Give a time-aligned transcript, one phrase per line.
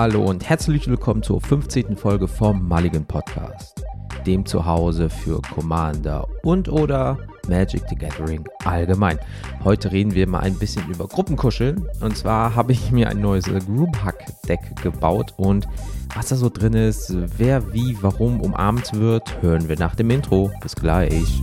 [0.00, 1.96] Hallo und herzlich willkommen zur 15.
[1.96, 3.82] Folge vom Mulligan Podcast,
[4.24, 7.18] dem Zuhause für Commander und oder
[7.48, 9.18] Magic the Gathering allgemein.
[9.64, 13.46] Heute reden wir mal ein bisschen über Gruppenkuscheln und zwar habe ich mir ein neues
[13.46, 15.66] Group Hack Deck gebaut und
[16.14, 20.52] was da so drin ist, wer wie warum umarmt wird, hören wir nach dem Intro.
[20.62, 21.42] Bis gleich.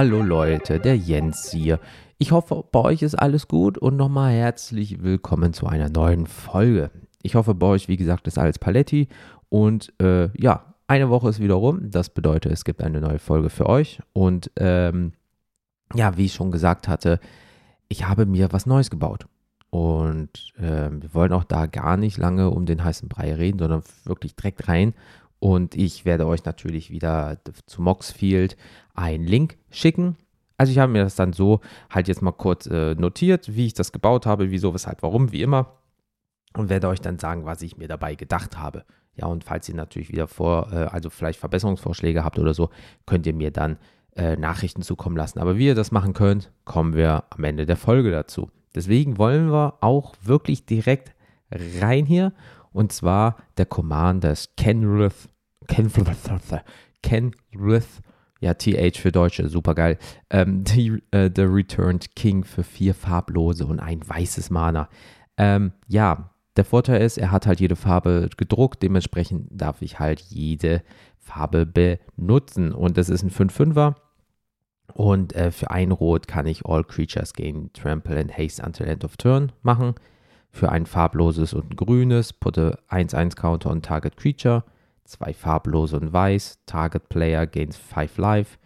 [0.00, 1.78] Hallo Leute, der Jens hier.
[2.16, 6.90] Ich hoffe, bei euch ist alles gut und nochmal herzlich willkommen zu einer neuen Folge.
[7.20, 9.08] Ich hoffe, bei euch, wie gesagt, ist alles Paletti
[9.50, 11.90] und äh, ja, eine Woche ist wieder rum.
[11.90, 15.12] Das bedeutet, es gibt eine neue Folge für euch und ähm,
[15.94, 17.20] ja, wie ich schon gesagt hatte,
[17.90, 19.26] ich habe mir was Neues gebaut.
[19.68, 23.82] Und äh, wir wollen auch da gar nicht lange um den heißen Brei reden, sondern
[24.04, 24.94] wirklich direkt rein.
[25.40, 28.56] Und ich werde euch natürlich wieder zu Moxfield
[28.94, 30.16] einen Link schicken.
[30.56, 33.74] Also ich habe mir das dann so halt jetzt mal kurz äh, notiert, wie ich
[33.74, 35.78] das gebaut habe, wieso, weshalb, warum, wie immer.
[36.54, 38.84] Und werde euch dann sagen, was ich mir dabei gedacht habe.
[39.14, 42.70] Ja, und falls ihr natürlich wieder vor, äh, also vielleicht Verbesserungsvorschläge habt oder so,
[43.06, 43.78] könnt ihr mir dann
[44.16, 45.38] äh, Nachrichten zukommen lassen.
[45.38, 48.50] Aber wie ihr das machen könnt, kommen wir am Ende der Folge dazu.
[48.74, 51.14] Deswegen wollen wir auch wirklich direkt
[51.50, 52.32] rein hier
[52.72, 55.28] und zwar der Commander ist Kenrith,
[55.66, 56.30] Kenrith,
[57.02, 58.00] Kenrith,
[58.40, 59.98] ja, TH für Deutsche, super geil.
[60.30, 64.88] Ähm, die, äh, The Returned King für vier farblose und ein weißes Mana.
[65.36, 70.20] Ähm, ja, der Vorteil ist, er hat halt jede Farbe gedruckt, dementsprechend darf ich halt
[70.20, 70.82] jede
[71.18, 72.72] Farbe benutzen.
[72.72, 73.94] Und das ist ein 5-5er.
[74.92, 79.04] Und äh, für ein Rot kann ich All Creatures gain Trample and Haste until End
[79.04, 79.94] of Turn machen
[80.50, 84.64] für ein farbloses und ein grünes, putte 1-1 Counter on Target Creature,
[85.04, 88.58] zwei farblose und weiß, Target Player gains 5 Life,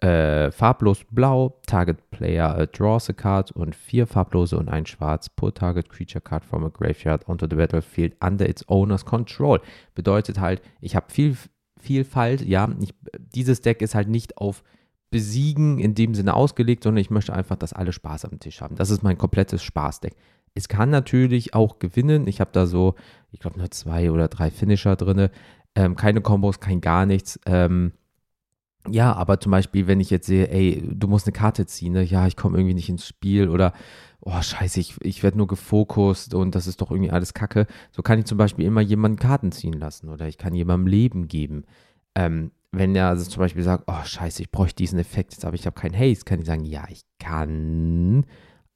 [0.00, 5.28] äh, farblos blau, Target Player uh, draws a card und vier farblose und ein schwarz,
[5.28, 9.60] put Target Creature Card from a Graveyard onto the Battlefield under its owner's control.
[9.94, 11.36] Bedeutet halt, ich habe viel
[11.80, 12.94] Vielfalt, ja, ich,
[13.34, 14.62] dieses Deck ist halt nicht auf
[15.10, 18.76] Besiegen in dem Sinne ausgelegt, sondern ich möchte einfach, dass alle Spaß am Tisch haben.
[18.76, 20.14] Das ist mein komplettes Spaßdeck.
[20.54, 22.26] Es kann natürlich auch gewinnen.
[22.26, 22.94] Ich habe da so,
[23.30, 25.30] ich glaube, nur zwei oder drei Finisher drin.
[25.78, 27.38] Ähm, keine Kombos, kein gar nichts.
[27.46, 27.92] Ähm,
[28.88, 32.02] ja, aber zum Beispiel, wenn ich jetzt sehe, ey, du musst eine Karte ziehen, ne?
[32.02, 33.72] ja, ich komme irgendwie nicht ins Spiel oder,
[34.20, 37.68] oh, scheiße, ich, ich werde nur gefokust und das ist doch irgendwie alles Kacke.
[37.92, 41.28] So kann ich zum Beispiel immer jemanden Karten ziehen lassen oder ich kann jemandem Leben
[41.28, 41.62] geben.
[42.16, 45.54] Ähm, wenn er also zum Beispiel sagt, oh, scheiße, ich bräuchte diesen Effekt jetzt, aber
[45.54, 48.26] ich habe keinen Haste, kann ich sagen, ja, ich kann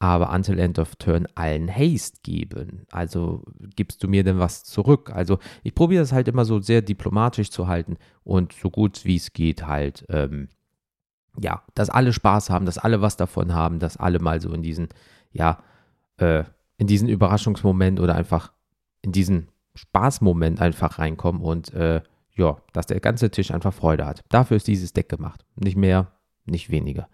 [0.02, 2.86] aber until end of turn allen Haste geben.
[2.90, 3.44] Also
[3.76, 5.12] gibst du mir denn was zurück?
[5.14, 9.14] Also ich probiere das halt immer so sehr diplomatisch zu halten und so gut wie
[9.14, 10.48] es geht halt, ähm,
[11.38, 14.62] ja, dass alle Spaß haben, dass alle was davon haben, dass alle mal so in
[14.62, 14.88] diesen,
[15.30, 15.62] ja,
[16.16, 16.42] äh,
[16.78, 18.52] in diesen Überraschungsmoment oder einfach
[19.02, 22.02] in diesen Spaßmoment einfach reinkommen und äh,
[22.34, 24.24] ja, dass der ganze Tisch einfach Freude hat.
[24.30, 25.44] Dafür ist dieses Deck gemacht.
[25.54, 26.10] Nicht mehr,
[26.44, 27.08] nicht weniger.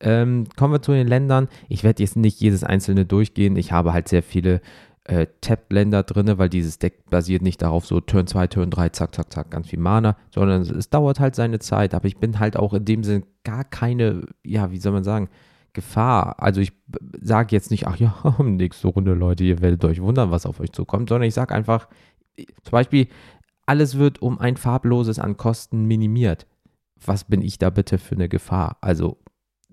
[0.00, 1.48] Ähm, kommen wir zu den Ländern.
[1.68, 3.56] Ich werde jetzt nicht jedes einzelne durchgehen.
[3.56, 4.60] Ich habe halt sehr viele
[5.04, 9.14] äh, Tapped-Länder drin, weil dieses Deck basiert nicht darauf, so Turn 2, Turn 3, zack,
[9.14, 11.94] zack, zack, ganz viel Mana, sondern es, es dauert halt seine Zeit.
[11.94, 15.28] Aber ich bin halt auch in dem Sinne gar keine, ja, wie soll man sagen,
[15.72, 16.42] Gefahr.
[16.42, 16.72] Also ich
[17.20, 20.72] sage jetzt nicht, ach ja, nächste Runde, Leute, ihr werdet euch wundern, was auf euch
[20.72, 21.88] zukommt, sondern ich sage einfach,
[22.36, 23.08] zum Beispiel,
[23.66, 26.46] alles wird um ein farbloses an Kosten minimiert.
[27.04, 28.78] Was bin ich da bitte für eine Gefahr?
[28.80, 29.18] Also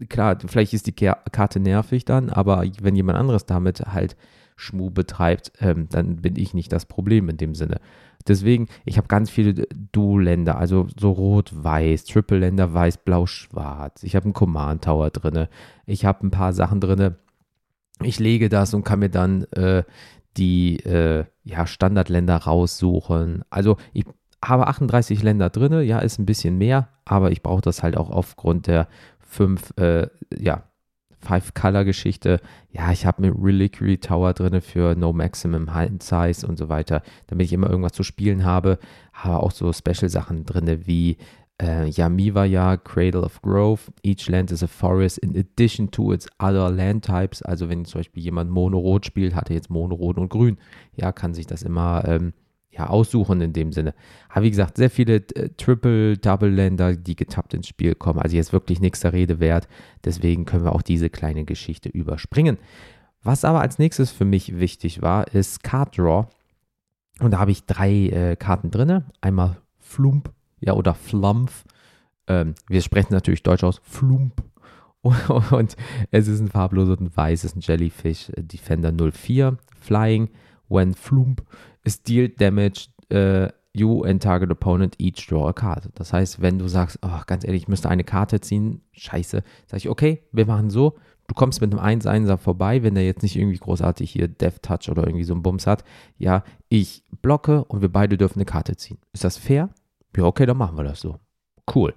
[0.09, 4.15] klar, vielleicht ist die Karte nervig dann, aber wenn jemand anderes damit halt
[4.57, 7.79] Schmu betreibt, ähm, dann bin ich nicht das Problem in dem Sinne.
[8.27, 9.53] Deswegen, ich habe ganz viele
[9.91, 14.01] Dual-Länder, also so rot-weiß, Triple-Länder, weiß, blau, schwarz.
[14.03, 15.47] Ich habe einen Command Tower drin.
[15.85, 17.15] Ich habe ein paar Sachen drin.
[18.01, 19.83] Ich lege das und kann mir dann äh,
[20.37, 23.43] die äh, ja, Standardländer raussuchen.
[23.49, 24.05] Also ich
[24.43, 28.09] habe 38 Länder drin, ja, ist ein bisschen mehr, aber ich brauche das halt auch
[28.09, 28.87] aufgrund der
[29.35, 30.63] fünf, äh, ja,
[31.19, 32.39] Five-Color-Geschichte.
[32.71, 37.01] Ja, ich habe mir Reliquary Tower drin für No Maximum Height Size und so weiter,
[37.27, 38.77] damit ich immer irgendwas zu spielen habe.
[39.13, 41.17] Habe auch so Special-Sachen drin wie
[41.61, 43.91] äh, Yamivaya, Cradle of Growth.
[44.03, 47.41] Each land is a forest in addition to its other land types.
[47.41, 50.57] Also wenn zum Beispiel jemand Mono-Rot spielt, hat er jetzt Mono-Rot und Grün.
[50.95, 52.33] Ja, kann sich das immer ähm,
[52.77, 53.93] ja, aussuchen in dem Sinne.
[54.29, 58.19] Aber wie gesagt, sehr viele äh, Triple-Double-Länder, die getappt ins Spiel kommen.
[58.19, 59.67] Also jetzt wirklich nichts der Rede wert.
[60.03, 62.57] Deswegen können wir auch diese kleine Geschichte überspringen.
[63.23, 66.27] Was aber als nächstes für mich wichtig war, ist Card Draw.
[67.19, 69.03] Und da habe ich drei äh, Karten drin.
[69.21, 71.63] Einmal Flump, ja, oder Flumph.
[72.27, 74.43] Ähm, wir sprechen natürlich Deutsch aus, Flump.
[75.51, 75.75] Und
[76.09, 80.29] es ist ein farbloser und weißes Jellyfish äh, Defender 04, Flying.
[80.69, 81.43] When Flump
[81.83, 85.89] is dealt damage, uh, you and target opponent each draw a card.
[85.95, 89.77] Das heißt, wenn du sagst, oh, ganz ehrlich, ich müsste eine Karte ziehen, scheiße, sage
[89.77, 90.95] ich, okay, wir machen so,
[91.27, 94.89] du kommst mit einem 1-1er vorbei, wenn der jetzt nicht irgendwie großartig hier Death Touch
[94.89, 95.83] oder irgendwie so einen Bums hat.
[96.17, 98.97] Ja, ich blocke und wir beide dürfen eine Karte ziehen.
[99.11, 99.69] Ist das fair?
[100.15, 101.17] Ja, okay, dann machen wir das so.
[101.73, 101.93] Cool.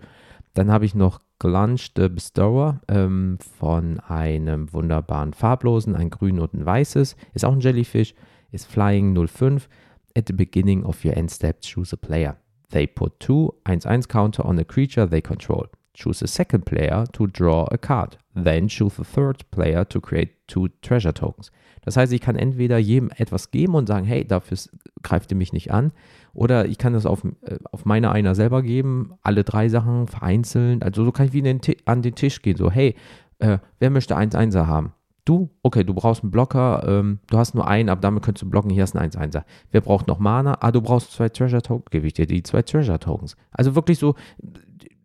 [0.55, 6.55] Dann habe ich noch Glunch the Bestower ähm, von einem wunderbaren farblosen, ein grün und
[6.55, 7.17] ein weißes.
[7.35, 8.15] Ist auch ein Jellyfish,
[8.53, 9.69] ist Flying 05.
[10.17, 12.37] At the beginning of your end step, choose a player.
[12.71, 15.69] They put two 1-1 counter on a creature they control.
[15.95, 18.19] Choose a second player to draw a card.
[18.35, 21.51] Then choose a third player to create two treasure tokens.
[21.83, 24.59] Das heißt, ich kann entweder jedem etwas geben und sagen, hey, dafür
[25.03, 25.93] greift ihr mich nicht an.
[26.35, 30.83] Oder ich kann das auf, äh, auf meine einer selber geben, alle drei Sachen vereinzeln.
[30.83, 32.57] Also so kann ich wie den an den Tisch gehen.
[32.57, 32.95] So, hey,
[33.39, 34.93] äh, wer möchte 1-1er haben?
[35.29, 35.51] Du?
[35.63, 36.83] Okay, du brauchst einen Blocker.
[36.87, 38.71] Ähm, du hast nur einen, aber damit könntest du blocken.
[38.71, 39.45] Hier ist ein 1-1er.
[39.71, 40.57] Wer braucht noch Mana?
[40.61, 41.91] Ah, du brauchst zwei Treasure Tokens.
[41.91, 43.37] Gebe ich dir die zwei Treasure Tokens.
[43.51, 44.15] Also wirklich so,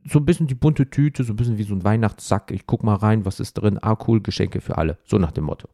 [0.05, 2.51] so ein bisschen die bunte Tüte, so ein bisschen wie so ein Weihnachtssack.
[2.51, 3.79] Ich guck mal rein, was ist drin.
[3.81, 4.97] Ah, cool, Geschenke für alle.
[5.03, 5.67] So nach dem Motto.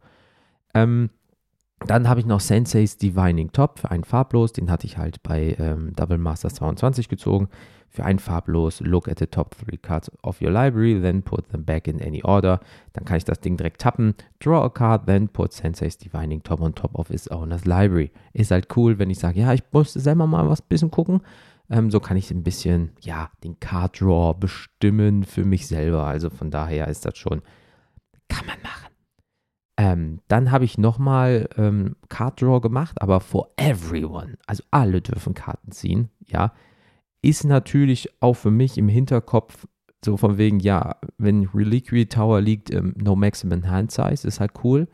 [0.74, 1.12] Ähm,
[1.86, 4.54] dann habe ich noch Sensei's Divining Top für einen farblos.
[4.54, 7.48] Den hatte ich halt bei ähm, Double Masters 22 gezogen.
[7.92, 11.66] Für einen farblos, look at the top three cards of your library, then put them
[11.66, 12.60] back in any order.
[12.94, 14.14] Dann kann ich das Ding direkt tappen.
[14.40, 18.12] Draw a card, then put Sensei's Divining Top on top of his owner's library.
[18.34, 21.22] Ist halt cool, wenn ich sage, ja, ich musste selber mal was bisschen gucken.
[21.72, 26.04] Ähm, so kann ich ein bisschen, ja, den Card Draw bestimmen für mich selber.
[26.04, 27.42] Also von daher ist das schon,
[28.28, 28.69] kann man machen.
[29.80, 34.38] Ähm, dann habe ich nochmal ähm, Card Draw gemacht, aber for everyone.
[34.46, 36.52] Also alle dürfen Karten ziehen, ja.
[37.22, 39.68] Ist natürlich auch für mich im Hinterkopf
[40.04, 44.52] so von wegen, ja, wenn Reliquary Tower liegt, ähm, no maximum hand size, ist halt
[44.66, 44.90] cool.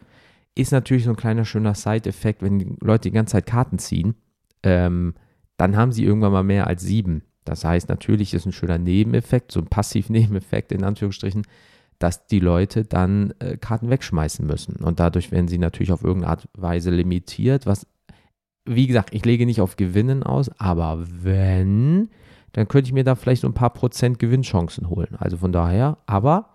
[0.54, 4.14] Ist natürlich so ein kleiner schöner Side-Effekt, wenn Leute die ganze Zeit Karten ziehen,
[4.62, 5.16] ähm,
[5.58, 7.24] dann haben sie irgendwann mal mehr als sieben.
[7.44, 11.48] Das heißt, natürlich ist ein schöner Nebeneffekt, so ein Passiv-Nebeneffekt in Anführungsstrichen,
[12.00, 14.78] dass die Leute dann äh, Karten wegschmeißen müssen.
[14.78, 17.88] Und dadurch werden sie natürlich auf irgendeine Art und Weise limitiert, was,
[18.66, 22.10] wie gesagt, ich lege nicht auf Gewinnen aus, aber wenn,
[22.52, 25.16] dann könnte ich mir da vielleicht so ein paar Prozent Gewinnchancen holen.
[25.18, 26.50] Also von daher, aber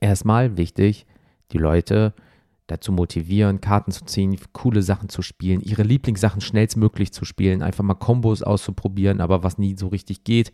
[0.00, 1.06] erstmal wichtig,
[1.52, 2.14] die Leute
[2.66, 7.84] dazu motivieren, Karten zu ziehen, coole Sachen zu spielen, ihre Lieblingssachen schnellstmöglich zu spielen, einfach
[7.84, 10.52] mal Kombos auszuprobieren, aber was nie so richtig geht.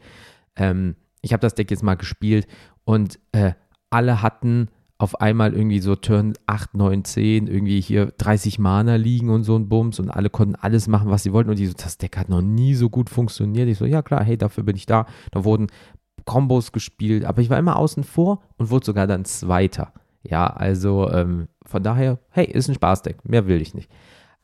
[0.56, 2.46] Ähm, ich habe das Deck jetzt mal gespielt
[2.86, 3.52] und äh,
[3.90, 4.68] alle hatten
[4.98, 9.54] auf einmal irgendwie so Turn 8, 9, 10, irgendwie hier 30 Mana liegen und so
[9.56, 12.16] ein Bums und alle konnten alles machen, was sie wollten und die so, das Deck
[12.16, 13.68] hat noch nie so gut funktioniert.
[13.68, 15.04] Ich so, ja klar, hey, dafür bin ich da.
[15.32, 15.66] Da wurden
[16.24, 19.92] Kombos gespielt, aber ich war immer außen vor und wurde sogar dann Zweiter.
[20.22, 23.90] Ja, also ähm, von daher, hey, ist ein Spaßdeck, mehr will ich nicht.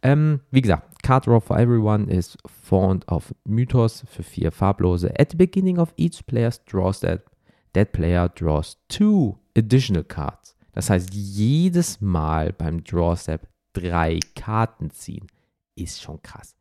[0.03, 5.13] Ähm, wie gesagt, Card Draw for Everyone ist Font of Mythos für vier farblose.
[5.19, 7.32] At the beginning of each player's draw step,
[7.75, 10.57] that player draws two additional cards.
[10.73, 15.27] Das heißt, jedes Mal beim Draw Step drei Karten ziehen.
[15.75, 16.55] Ist schon krass.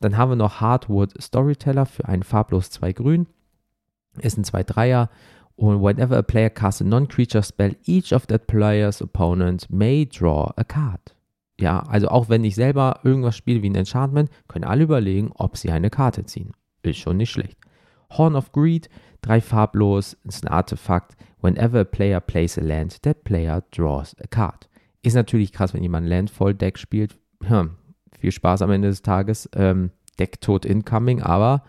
[0.00, 3.26] Dann haben wir noch Hardwood Storyteller für einen farblos 2 grün.
[4.18, 5.08] Ist ein 2-3er.
[5.54, 10.52] Und whenever a player casts a non-creature spell, each of that player's opponent may draw
[10.56, 11.14] a card.
[11.60, 15.56] Ja, also auch wenn ich selber irgendwas spiele wie ein Enchantment, können alle überlegen, ob
[15.56, 16.52] sie eine Karte ziehen.
[16.82, 17.58] Ist schon nicht schlecht.
[18.10, 18.88] Horn of Greed,
[19.22, 21.16] drei farblos, ist ein Artefakt.
[21.40, 24.68] Whenever a player plays a land, that player draws a card.
[25.02, 27.16] Ist natürlich krass, wenn jemand Landfall-Deck spielt.
[27.42, 27.70] Hm,
[28.18, 29.48] viel Spaß am Ende des Tages.
[29.54, 31.64] Ähm, Deck tot incoming, aber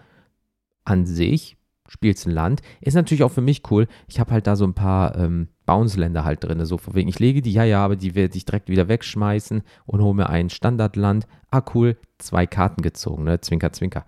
[0.83, 1.57] an sich
[1.87, 2.61] spielst ein Land.
[2.81, 3.87] Ist natürlich auch für mich cool.
[4.07, 6.63] Ich habe halt da so ein paar ähm, Bounce-Länder halt drin.
[6.65, 9.63] So von wegen, ich lege die, ja, ja, aber die werde ich direkt wieder wegschmeißen
[9.85, 11.27] und hole mir ein Standardland.
[11.51, 13.41] Ah, cool, zwei Karten gezogen, ne?
[13.41, 14.05] Zwinker, zwinker.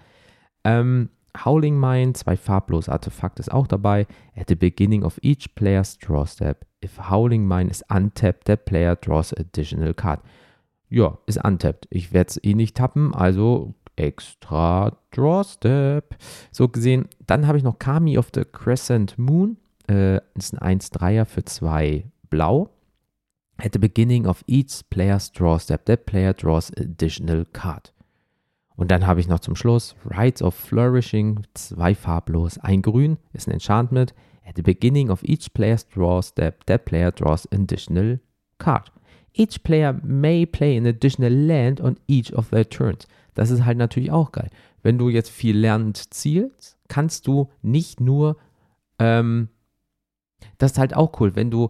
[0.63, 1.09] Ähm,
[1.43, 4.07] Howling Mine, zwei farblos Artefakte ist auch dabei.
[4.35, 8.95] At the beginning of each player's draw step, if Howling Mine is untapped, the player
[8.95, 10.21] draws additional card.
[10.89, 11.87] Ja, ist untapped.
[11.89, 16.15] Ich werde es eh nicht tappen, also extra Draw Step.
[16.51, 19.57] So gesehen, dann habe ich noch Kami of the Crescent Moon.
[19.89, 22.69] Äh, ist ein 1-3er für 2 blau.
[23.57, 27.93] At the beginning of each player's draw step, that player draws additional card.
[28.75, 33.47] Und dann habe ich noch zum Schluss Rites of Flourishing, zwei farblos, ein grün, ist
[33.47, 34.13] ein Enchantment.
[34.47, 38.19] At the beginning of each player's draw step, that player draws an additional
[38.57, 38.91] card.
[39.33, 43.07] Each player may play an additional land on each of their turns.
[43.33, 44.49] Das ist halt natürlich auch geil.
[44.81, 48.37] Wenn du jetzt viel lernend zielst, kannst du nicht nur,
[48.99, 49.49] ähm,
[50.57, 51.69] das ist halt auch cool, wenn du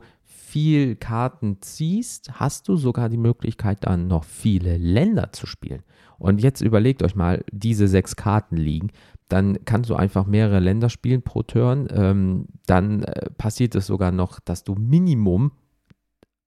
[0.56, 5.84] viel Karten ziehst, hast du sogar die Möglichkeit, dann noch viele Länder zu spielen.
[6.18, 8.92] Und jetzt überlegt euch mal, diese sechs Karten liegen,
[9.28, 11.90] dann kannst du einfach mehrere Länder spielen pro Turn.
[11.92, 15.52] Ähm, dann äh, passiert es sogar noch, dass du Minimum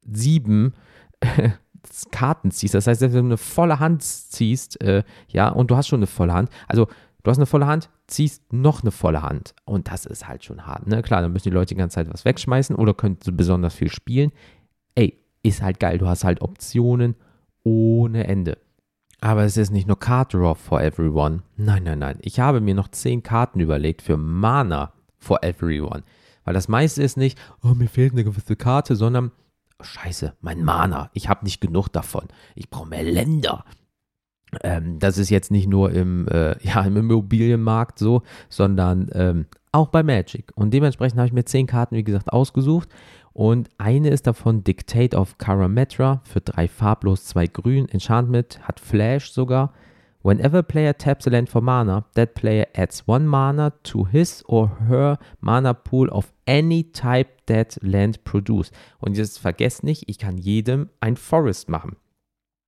[0.06, 0.72] sieben
[2.10, 2.72] Karten ziehst.
[2.72, 6.06] Das heißt, wenn du eine volle Hand ziehst, äh, ja, und du hast schon eine
[6.06, 6.88] volle Hand, also
[7.28, 9.54] du hast eine volle Hand, ziehst noch eine volle Hand.
[9.66, 11.02] Und das ist halt schon hart, ne?
[11.02, 14.32] Klar, dann müssen die Leute die ganze Zeit was wegschmeißen oder können besonders viel spielen.
[14.94, 15.98] Ey, ist halt geil.
[15.98, 17.16] Du hast halt Optionen
[17.64, 18.56] ohne Ende.
[19.20, 21.42] Aber es ist nicht nur Card Draw for everyone.
[21.58, 22.18] Nein, nein, nein.
[22.22, 26.04] Ich habe mir noch zehn Karten überlegt für Mana for everyone.
[26.44, 29.32] Weil das meiste ist nicht, oh, mir fehlt eine gewisse Karte, sondern,
[29.78, 31.10] oh, scheiße, mein Mana.
[31.12, 32.26] Ich habe nicht genug davon.
[32.54, 33.66] Ich brauche mehr Länder.
[34.62, 39.88] Ähm, das ist jetzt nicht nur im, äh, ja, im Immobilienmarkt so, sondern ähm, auch
[39.88, 40.52] bei Magic.
[40.54, 42.88] Und dementsprechend habe ich mir zehn Karten, wie gesagt, ausgesucht.
[43.32, 47.88] Und eine ist davon Dictate of Karametra für drei farblos, zwei grün.
[47.88, 49.72] Enchantment hat Flash sogar.
[50.24, 54.44] Whenever a player taps a land for mana, that player adds one mana to his
[54.48, 58.72] or her mana pool of any type that land produce.
[58.98, 61.96] Und jetzt vergesst nicht, ich kann jedem ein Forest machen.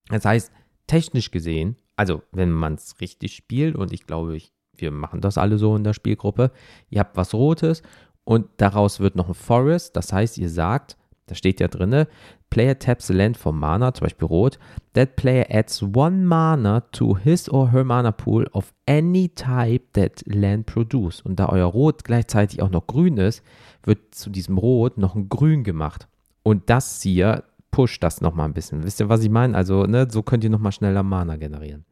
[0.07, 0.51] Das heißt,
[0.87, 5.37] technisch gesehen, also wenn man es richtig spielt, und ich glaube, ich, wir machen das
[5.37, 6.51] alle so in der Spielgruppe,
[6.89, 7.83] ihr habt was Rotes
[8.23, 9.95] und daraus wird noch ein Forest.
[9.95, 10.97] Das heißt, ihr sagt,
[11.27, 12.05] da steht ja drin,
[12.51, 14.59] Player taps a land for mana, zum Beispiel rot.
[14.93, 20.21] That player adds one mana to his or her mana pool of any type that
[20.25, 21.21] land produce.
[21.21, 23.41] Und da euer Rot gleichzeitig auch noch grün ist,
[23.83, 26.09] wird zu diesem Rot noch ein Grün gemacht.
[26.43, 28.83] Und das hier pusht das nochmal ein bisschen.
[28.83, 29.55] Wisst ihr, was ich meine?
[29.55, 31.85] Also, ne, so könnt ihr nochmal schneller Mana generieren.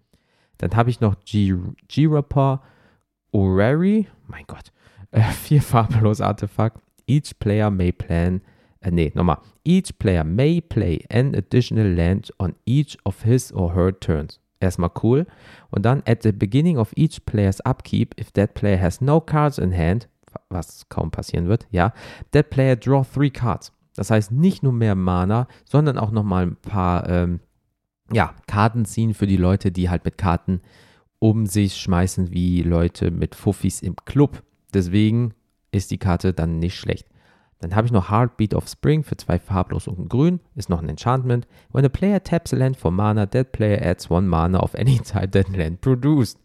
[0.58, 2.62] Dann habe ich noch G-Rapper
[3.32, 4.08] Orari.
[4.28, 4.72] Mein Gott.
[5.12, 6.80] Äh, vier farblos Artefakt.
[7.08, 8.42] Each player may plan,
[8.80, 9.40] äh, nee, nochmal.
[9.64, 14.40] Each player may play an additional land on each of his or her turns.
[14.60, 15.26] Erstmal cool.
[15.72, 19.58] Und dann at the beginning of each player's upkeep, if that player has no cards
[19.58, 20.08] in hand,
[20.50, 21.92] was kaum passieren wird, ja,
[22.32, 23.72] that player draw three cards.
[23.96, 27.40] Das heißt nicht nur mehr Mana, sondern auch nochmal ein paar ähm,
[28.12, 30.62] ja, Karten ziehen für die Leute, die halt mit Karten
[31.20, 34.44] um sich schmeißen wie Leute mit Fuffis im Club.
[34.74, 35.34] Deswegen
[35.72, 37.08] ist die Karte dann nicht schlecht.
[37.60, 40.40] Dann habe ich noch Heartbeat of Spring für zwei farblos und ein grün.
[40.56, 41.46] Ist noch ein Enchantment.
[41.72, 44.98] When a player taps a land for mana, that player adds one mana of any
[45.00, 46.40] type that land produced.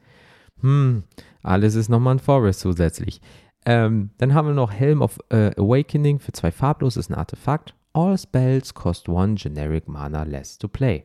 [0.61, 1.05] Hm,
[1.43, 3.21] alles ist nochmal ein Forest zusätzlich.
[3.67, 7.75] Ähm, dann haben wir noch Helm of äh, Awakening für zwei farblos, ist ein Artefakt.
[7.93, 11.05] All spells cost one generic mana less to play.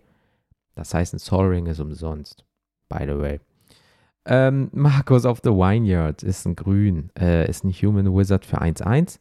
[0.75, 2.43] Das heißt, ein Sol Ring ist umsonst.
[2.89, 3.39] By the way.
[4.25, 9.19] Ähm, Marcus of the Vineyard ist ein Grün, äh, ist ein Human Wizard für 1-1.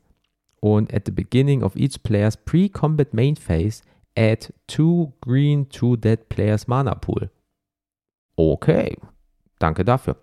[0.60, 3.82] Und at the beginning of each player's pre-combat main phase,
[4.16, 7.30] add 2 green to that player's mana pool.
[8.36, 8.96] Okay,
[9.58, 10.16] danke dafür.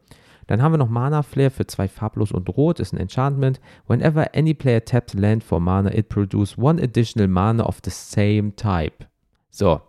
[0.47, 3.59] Dann haben wir noch Mana Flare für zwei farblos und rot, ist ein Enchantment.
[3.87, 8.55] Whenever any player taps land for mana, it produces one additional mana of the same
[8.55, 9.05] type.
[9.49, 9.81] So,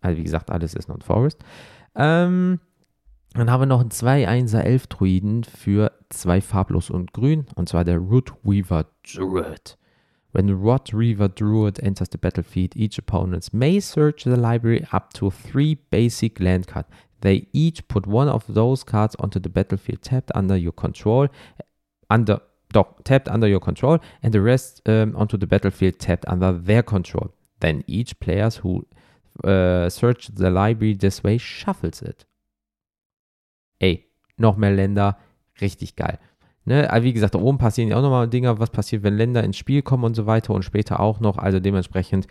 [0.00, 1.38] also wie gesagt, alles ist non-forest.
[1.94, 2.60] Ähm,
[3.34, 7.98] dann haben wir noch einen 2-1er Elf-Druiden für zwei farblos und grün, und zwar der
[7.98, 9.76] Root Weaver Druid.
[10.34, 15.14] When the Rot Reaver Druid enters the battlefield, each opponent may search the library up
[15.14, 16.88] to three basic land cards.
[17.24, 21.28] They each put one of those cards onto the battlefield tapped under your control,
[22.08, 22.40] under
[22.72, 26.82] doch, tapped under your control, and the rest um, onto the battlefield tapped under their
[26.82, 27.30] control.
[27.60, 28.86] Then each player who
[29.42, 32.26] uh, searched the library this way shuffles it
[33.84, 35.18] ey, noch mehr Länder,
[35.60, 36.18] richtig geil.
[36.66, 39.58] Ne, wie gesagt, da oben passieren ja auch nochmal Dinge, was passiert, wenn Länder ins
[39.58, 41.36] Spiel kommen und so weiter und später auch noch.
[41.36, 42.26] Also dementsprechend,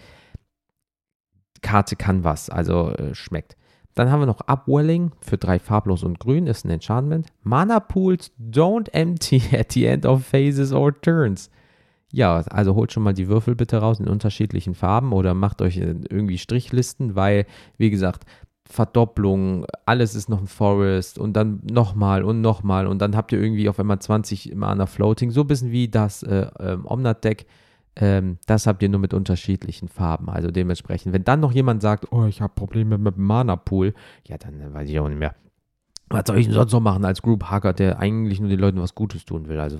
[1.62, 3.56] Karte kann was, also äh, schmeckt.
[3.96, 7.28] Dann haben wir noch Upwelling für drei farblos und grün, ist ein Enchantment.
[7.44, 11.50] Mana Pools don't empty at the end of phases or turns.
[12.12, 15.78] Ja, also holt schon mal die Würfel bitte raus in unterschiedlichen Farben oder macht euch
[15.78, 17.48] äh, irgendwie Strichlisten, weil,
[17.78, 18.26] wie gesagt,
[18.70, 23.42] Verdopplung, alles ist noch ein Forest und dann nochmal und nochmal und dann habt ihr
[23.42, 27.46] irgendwie auf einmal 20 Mana Floating, so ein bisschen wie das äh, ähm, Omnat-Deck.
[27.96, 30.30] Ähm, das habt ihr nur mit unterschiedlichen Farben.
[30.30, 33.94] Also dementsprechend, wenn dann noch jemand sagt, oh, ich habe Probleme mit dem Mana-Pool,
[34.28, 35.36] ja, dann weiß ich auch nicht mehr.
[36.10, 38.82] Was soll ich denn sonst noch machen als Group Hacker, der eigentlich nur den Leuten
[38.82, 39.60] was Gutes tun will?
[39.60, 39.80] Also,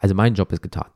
[0.00, 0.86] also mein Job ist getan.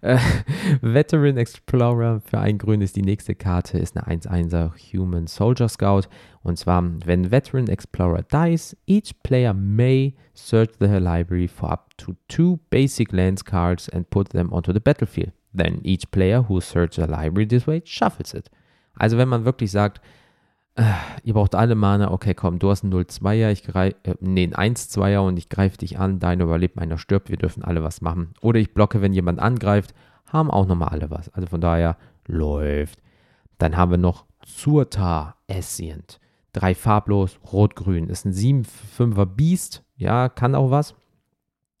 [0.00, 0.18] Äh,
[0.80, 6.02] Veteran Explorer für ein Grün ist die nächste Karte, ist eine 1-1er Human Soldier Scout.
[6.42, 12.14] Und zwar, wenn Veteran Explorer dies, each player may search the library for up to
[12.28, 15.32] two basic lands cards and put them onto the battlefield.
[15.56, 18.50] Then each player who searches the library this way shuffles it.
[18.94, 20.00] Also wenn man wirklich sagt,
[20.74, 20.82] äh,
[21.24, 24.76] ihr braucht alle Mana, okay, komm, du hast einen 0-2er, ich greife, äh, nee, einen
[24.76, 28.34] 1-2er und ich greife dich an, deiner überlebt, meiner stirbt, wir dürfen alle was machen.
[28.40, 29.94] Oder ich blocke, wenn jemand angreift,
[30.26, 31.30] haben auch nochmal alle was.
[31.30, 33.00] Also von daher läuft.
[33.58, 36.20] Dann haben wir noch Surta Essient.
[36.52, 38.08] Drei farblos, rot-grün.
[38.08, 39.84] Ist ein 7-5er Beast.
[39.96, 40.94] Ja, kann auch was.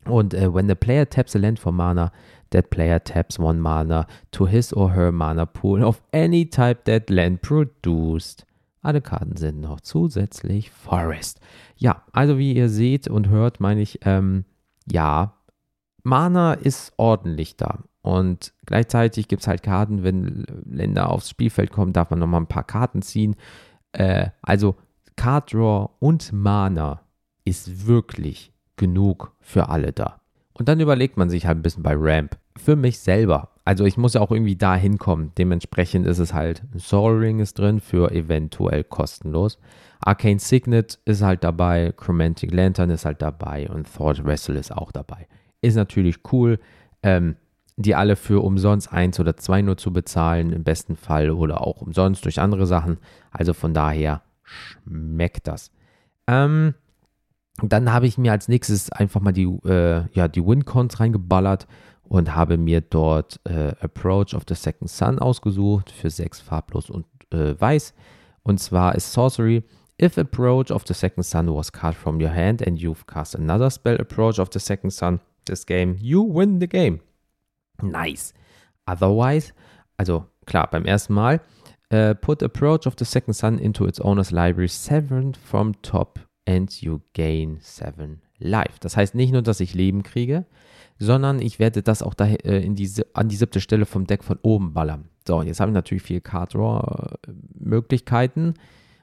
[0.04, 2.12] Und äh, when the player taps a land for mana,
[2.50, 7.10] that player taps one mana to his or her mana pool of any type that
[7.10, 8.44] land produced.
[8.82, 11.40] Alle Karten sind noch zusätzlich Forest.
[11.76, 14.44] Ja, also wie ihr seht und hört, meine ich, ähm,
[14.90, 15.34] ja,
[16.04, 17.80] Mana ist ordentlich da.
[18.00, 22.46] Und gleichzeitig gibt es halt Karten, wenn Länder aufs Spielfeld kommen, darf man nochmal ein
[22.46, 23.36] paar Karten ziehen.
[23.92, 24.76] Äh, also
[25.16, 27.02] Card Draw und Mana
[27.44, 30.20] ist wirklich genug für alle da.
[30.58, 32.36] Und dann überlegt man sich halt ein bisschen bei Ramp.
[32.56, 33.50] Für mich selber.
[33.64, 35.32] Also ich muss ja auch irgendwie da hinkommen.
[35.38, 39.58] Dementsprechend ist es halt, Soul Ring ist drin für eventuell kostenlos.
[40.00, 44.90] Arcane Signet ist halt dabei, Chromantic Lantern ist halt dabei und Thought Wrestle ist auch
[44.90, 45.28] dabei.
[45.60, 46.58] Ist natürlich cool,
[47.02, 47.36] ähm,
[47.76, 51.80] die alle für umsonst eins oder zwei nur zu bezahlen, im besten Fall oder auch
[51.80, 52.98] umsonst durch andere Sachen.
[53.30, 55.70] Also von daher schmeckt das.
[56.26, 56.74] Ähm,
[57.62, 61.66] dann habe ich mir als nächstes einfach mal die, äh, ja, die Wincons reingeballert
[62.04, 67.06] und habe mir dort äh, Approach of the Second Sun ausgesucht für sechs farblos und
[67.32, 67.94] äh, weiß.
[68.42, 69.62] Und zwar ist Sorcery.
[70.00, 73.70] If Approach of the Second Sun was cast from your hand and you've cast another
[73.70, 77.00] spell Approach of the Second Sun this game, you win the game.
[77.82, 78.32] Nice.
[78.86, 79.52] Otherwise,
[79.98, 81.40] also klar, beim ersten Mal,
[81.92, 86.80] uh, put Approach of the Second Sun into its owner's library, seven from top and
[86.80, 88.78] you gain 7 life.
[88.80, 90.46] Das heißt nicht nur, dass ich Leben kriege,
[90.98, 94.24] sondern ich werde das auch da, äh, in die, an die siebte Stelle vom Deck
[94.24, 95.08] von oben ballern.
[95.26, 97.16] So, jetzt habe ich natürlich viel Card Draw
[97.58, 98.54] Möglichkeiten.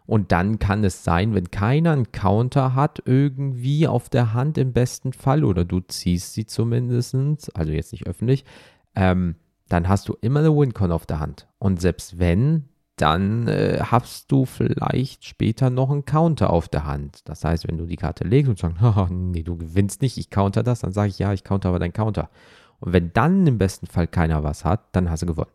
[0.07, 4.71] Und dann kann es sein, wenn keiner einen Counter hat, irgendwie auf der Hand im
[4.71, 7.15] besten Fall, oder du ziehst sie zumindest,
[7.55, 8.45] also jetzt nicht öffentlich,
[8.95, 9.35] ähm,
[9.67, 11.47] dann hast du immer eine Wincon auf der Hand.
[11.57, 17.27] Und selbst wenn, dann äh, hast du vielleicht später noch einen Counter auf der Hand.
[17.27, 18.77] Das heißt, wenn du die Karte legst und sagst,
[19.11, 21.93] nee, du gewinnst nicht, ich counter das, dann sage ich, ja, ich counter aber dein
[21.93, 22.29] Counter.
[22.79, 25.51] Und wenn dann im besten Fall keiner was hat, dann hast du gewonnen.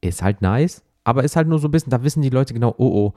[0.00, 2.74] Ist halt nice, aber ist halt nur so ein bisschen, da wissen die Leute genau,
[2.78, 3.14] oh oh,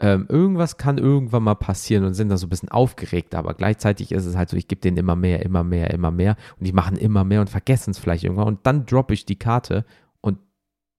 [0.00, 4.12] ähm, irgendwas kann irgendwann mal passieren und sind da so ein bisschen aufgeregt, aber gleichzeitig
[4.12, 6.72] ist es halt so, ich gebe denen immer mehr, immer mehr, immer mehr und die
[6.72, 9.84] machen immer mehr und vergessen es vielleicht irgendwann und dann droppe ich die Karte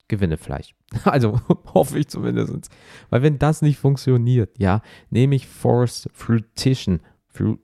[0.09, 0.75] gewinne vielleicht.
[1.05, 1.39] Also
[1.73, 2.69] hoffe ich zumindest.
[3.09, 7.57] Weil wenn das nicht funktioniert, ja, nehme ich Forced Fruition, Fru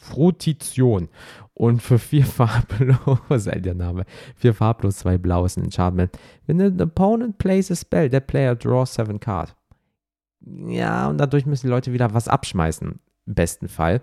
[0.00, 1.08] Frutition
[1.52, 4.04] und für vier farblos, was ist der Name?
[4.36, 6.16] Vier farblos, zwei blau ist ein Enchantment.
[6.46, 9.54] Wenn an opponent plays a spell, that player draws seven card.
[10.40, 14.00] Ja, und dadurch müssen die Leute wieder was abschmeißen, im besten Fall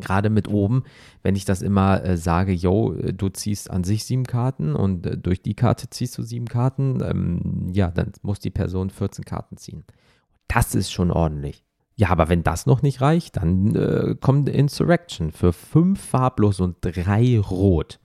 [0.00, 0.84] gerade mit oben,
[1.22, 5.06] wenn ich das immer äh, sage, yo, äh, du ziehst an sich sieben Karten und
[5.06, 9.24] äh, durch die Karte ziehst du sieben Karten, ähm, ja, dann muss die Person 14
[9.24, 9.84] Karten ziehen.
[10.48, 11.64] Das ist schon ordentlich.
[11.94, 16.76] Ja, aber wenn das noch nicht reicht, dann äh, kommt Insurrection für fünf farblos und
[16.80, 18.00] drei rot.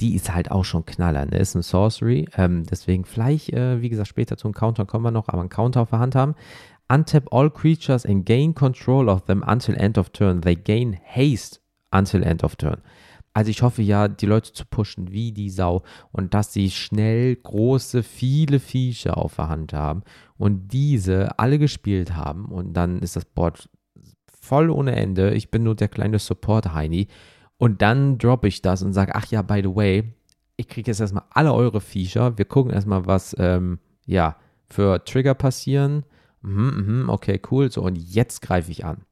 [0.00, 1.36] Die ist halt auch schon knaller, ne?
[1.36, 2.26] Ist ein Sorcery.
[2.36, 5.82] Ähm, deswegen vielleicht, äh, wie gesagt, später zum Counter kommen wir noch, aber einen Counter
[5.82, 6.34] auf der Hand haben.
[6.90, 10.42] Untap all creatures and gain control of them until end of turn.
[10.42, 11.60] They gain haste
[11.92, 12.82] until end of turn.
[13.32, 17.36] Also ich hoffe ja, die Leute zu pushen wie die Sau und dass sie schnell
[17.36, 20.02] große, viele Viecher auf der Hand haben
[20.36, 23.68] und diese alle gespielt haben und dann ist das Board
[24.26, 25.32] voll ohne Ende.
[25.34, 27.06] Ich bin nur der kleine Support-Heini
[27.56, 30.12] und dann droppe ich das und sage, ach ja, by the way,
[30.56, 32.36] ich kriege jetzt erstmal alle eure Viecher.
[32.36, 34.36] Wir gucken erstmal, was ähm, ja
[34.68, 36.04] für Trigger passieren
[36.42, 39.04] mhm, mhm, okay, cool, so und jetzt greife ich an.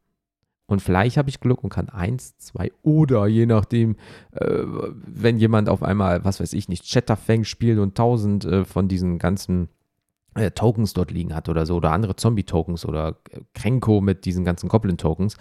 [0.67, 3.97] Und vielleicht habe ich Glück und kann eins, zwei oder je nachdem,
[4.33, 8.87] äh, wenn jemand auf einmal, was weiß ich nicht, Chatterfang spielt und tausend äh, von
[8.87, 9.71] diesen ganzen
[10.35, 14.45] äh, Tokens dort liegen hat oder so oder andere Zombie-Tokens oder äh, Krenko mit diesen
[14.45, 15.38] ganzen Goblin-Tokens,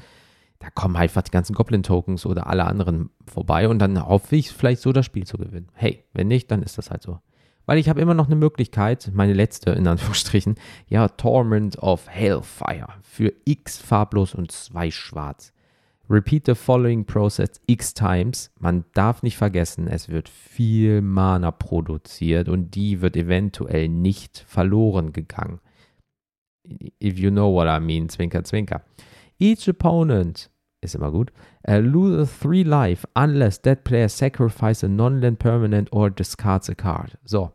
[0.60, 4.82] da kommen einfach die ganzen Goblin-Tokens oder alle anderen vorbei und dann hoffe ich vielleicht
[4.82, 5.68] so das Spiel zu gewinnen.
[5.74, 7.20] Hey, wenn nicht, dann ist das halt so
[7.68, 10.56] weil ich habe immer noch eine Möglichkeit, meine letzte in Anführungsstrichen,
[10.88, 15.54] ja, Torment of Hellfire für X farblos und 2 schwarz.
[16.10, 18.50] Repeat the following process x times.
[18.58, 25.12] Man darf nicht vergessen, es wird viel Mana produziert und die wird eventuell nicht verloren
[25.12, 25.60] gegangen.
[27.04, 28.84] If you know what I mean, zwinker, zwinker.
[29.38, 30.50] Each opponent
[30.80, 31.34] ist immer gut.
[31.68, 37.18] Uh, lose three life unless that player sacrifices a non-land permanent or discards a card.
[37.26, 37.52] So,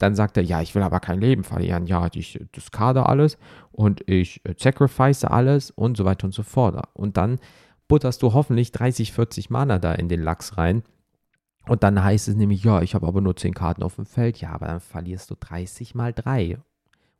[0.00, 1.86] dann sagt er, ja, ich will aber kein Leben verlieren.
[1.86, 3.38] Ja, ich discarde alles
[3.70, 6.82] und ich äh, sacrifice alles und so weiter und so fort.
[6.94, 7.38] Und dann
[7.86, 10.82] butterst du hoffentlich 30, 40 Mana da in den Lachs rein.
[11.68, 14.40] Und dann heißt es nämlich, ja, ich habe aber nur 10 Karten auf dem Feld.
[14.40, 16.58] Ja, aber dann verlierst du 30 mal 3.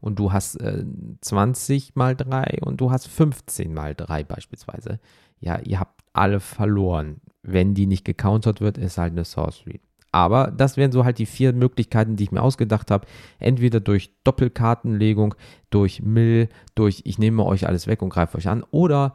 [0.01, 0.85] Und du hast äh,
[1.21, 5.01] 20 mal 3 und du hast 15 mal 3 beispielsweise.
[5.38, 7.21] Ja, ihr habt alle verloren.
[7.43, 9.83] Wenn die nicht gecountert wird, ist halt eine Sorcery.
[10.12, 13.07] Aber das wären so halt die vier Möglichkeiten, die ich mir ausgedacht habe.
[13.38, 15.35] Entweder durch Doppelkartenlegung,
[15.70, 18.64] durch Mill, durch ich nehme euch alles weg und greife euch an.
[18.70, 19.14] Oder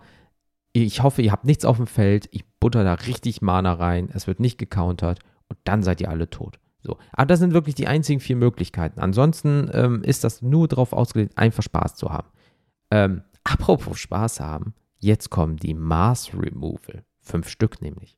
[0.72, 2.30] ich hoffe, ihr habt nichts auf dem Feld.
[2.32, 4.10] Ich butter da richtig Mana rein.
[4.14, 5.20] Es wird nicht gecountert.
[5.50, 6.60] Und dann seid ihr alle tot.
[6.82, 6.98] So.
[7.12, 9.00] Aber das sind wirklich die einzigen vier Möglichkeiten.
[9.00, 12.30] Ansonsten ähm, ist das nur darauf ausgelegt, einfach Spaß zu haben.
[12.92, 17.04] Ähm, apropos Spaß haben, jetzt kommen die Mass Removal.
[17.20, 18.18] Fünf Stück nämlich.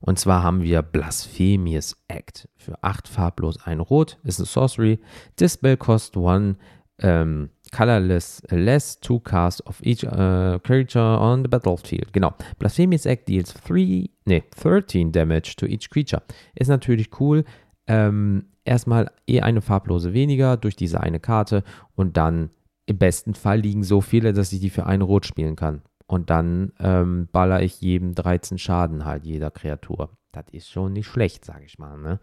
[0.00, 2.48] Und zwar haben wir Blasphemous Act.
[2.56, 4.98] Für 8 farblos, ein Rot, ist eine Sorcery.
[5.38, 6.56] Dispel cost 1
[7.02, 12.12] ähm, colorless less to cast of each uh, creature on the battlefield.
[12.12, 12.34] Genau.
[12.58, 16.22] Blasphemous Act deals 3, nee, 13 damage to each creature.
[16.54, 17.44] Ist natürlich cool.
[17.86, 21.62] Ähm, erstmal eh eine farblose weniger durch diese eine Karte
[21.94, 22.50] und dann
[22.86, 25.82] im besten Fall liegen so viele, dass ich die für ein Rot spielen kann.
[26.10, 30.10] Und dann ähm, baller ich jedem 13 Schaden halt, jeder Kreatur.
[30.32, 31.96] Das ist schon nicht schlecht, sage ich mal.
[31.98, 32.18] Ne?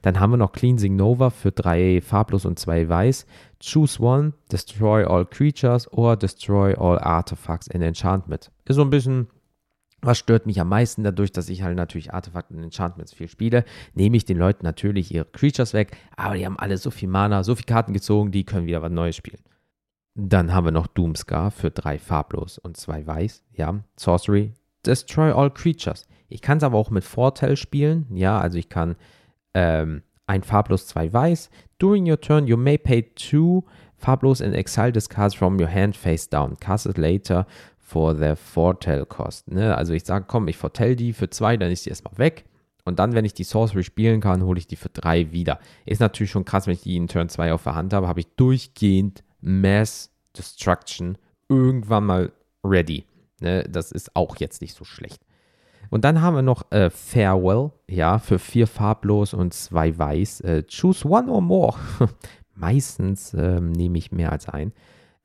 [0.00, 3.26] Dann haben wir noch Cleansing Nova für drei farblos und zwei weiß.
[3.60, 8.50] Choose one, destroy all creatures or destroy all artifacts and enchantment.
[8.64, 9.26] Ist so ein bisschen,
[10.00, 13.66] was stört mich am meisten dadurch, dass ich halt natürlich Artefakte und Enchantments viel spiele,
[13.92, 17.44] nehme ich den Leuten natürlich ihre Creatures weg, aber die haben alle so viel Mana,
[17.44, 19.42] so viele Karten gezogen, die können wieder was Neues spielen.
[20.18, 23.44] Dann haben wir noch Doomscar für drei farblos und zwei weiß.
[23.52, 24.54] Ja, Sorcery,
[24.86, 26.06] Destroy all creatures.
[26.28, 28.06] Ich kann es aber auch mit Vorteil spielen.
[28.14, 28.96] Ja, also ich kann
[29.52, 31.50] ähm, ein farblos, zwei weiß.
[31.78, 33.64] During your turn, you may pay two
[33.96, 36.56] farblos and exile this cards from your hand face down.
[36.60, 37.46] Cast it later
[37.78, 39.50] for their Vorteil cost.
[39.50, 39.76] Ne?
[39.76, 42.44] Also ich sage, komm, ich vortell die für zwei, dann ist die erstmal weg.
[42.84, 45.58] Und dann, wenn ich die Sorcery spielen kann, hole ich die für drei wieder.
[45.84, 48.20] Ist natürlich schon krass, wenn ich die in Turn 2 auf der Hand habe, habe
[48.20, 51.16] ich durchgehend Mass Destruction
[51.48, 52.32] irgendwann mal
[52.64, 53.04] ready.
[53.40, 53.64] Ne?
[53.70, 55.22] Das ist auch jetzt nicht so schlecht.
[55.88, 60.40] Und dann haben wir noch äh, Farewell, ja, für vier farblos und zwei weiß.
[60.40, 61.76] Äh, choose one or more.
[62.54, 64.72] Meistens äh, nehme ich mehr als ein.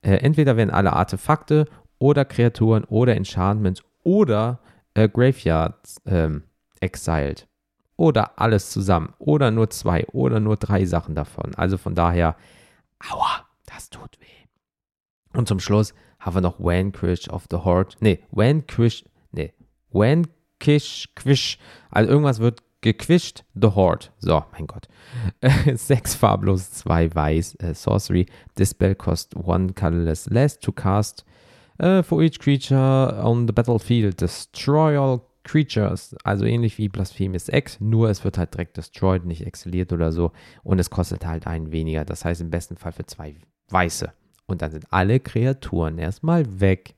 [0.04, 1.66] Äh, entweder werden alle Artefakte
[1.98, 4.60] oder Kreaturen oder Enchantments oder
[4.94, 6.44] äh, Graveyards ähm,
[6.80, 7.48] exiled.
[7.96, 9.14] Oder alles zusammen.
[9.18, 11.56] Oder nur zwei oder nur drei Sachen davon.
[11.56, 12.36] Also von daher,
[13.10, 13.48] aua,
[13.82, 15.38] das tut weh.
[15.38, 17.96] Und zum Schluss haben wir noch Vanquish of the Horde.
[18.00, 19.54] Nee, Vanquish, nee,
[19.92, 21.58] Vanquish, Quish.
[21.90, 24.08] Also irgendwas wird gequischt, The Horde.
[24.20, 24.88] So, mein Gott.
[25.76, 27.56] Sechs farblos, zwei weiß.
[27.56, 28.26] Äh, Sorcery.
[28.58, 31.26] Dispel cost one colorless less to cast
[31.82, 34.20] uh, for each creature on the battlefield.
[34.20, 36.16] Destroy all creatures.
[36.24, 40.32] Also ähnlich wie Blasphemous X, nur es wird halt direkt destroyed, nicht exiliert oder so.
[40.64, 42.06] Und es kostet halt einen weniger.
[42.06, 43.36] Das heißt im besten Fall für zwei
[43.72, 44.12] weiße.
[44.48, 46.96] Und dann sind alle Kreaturen erstmal weg.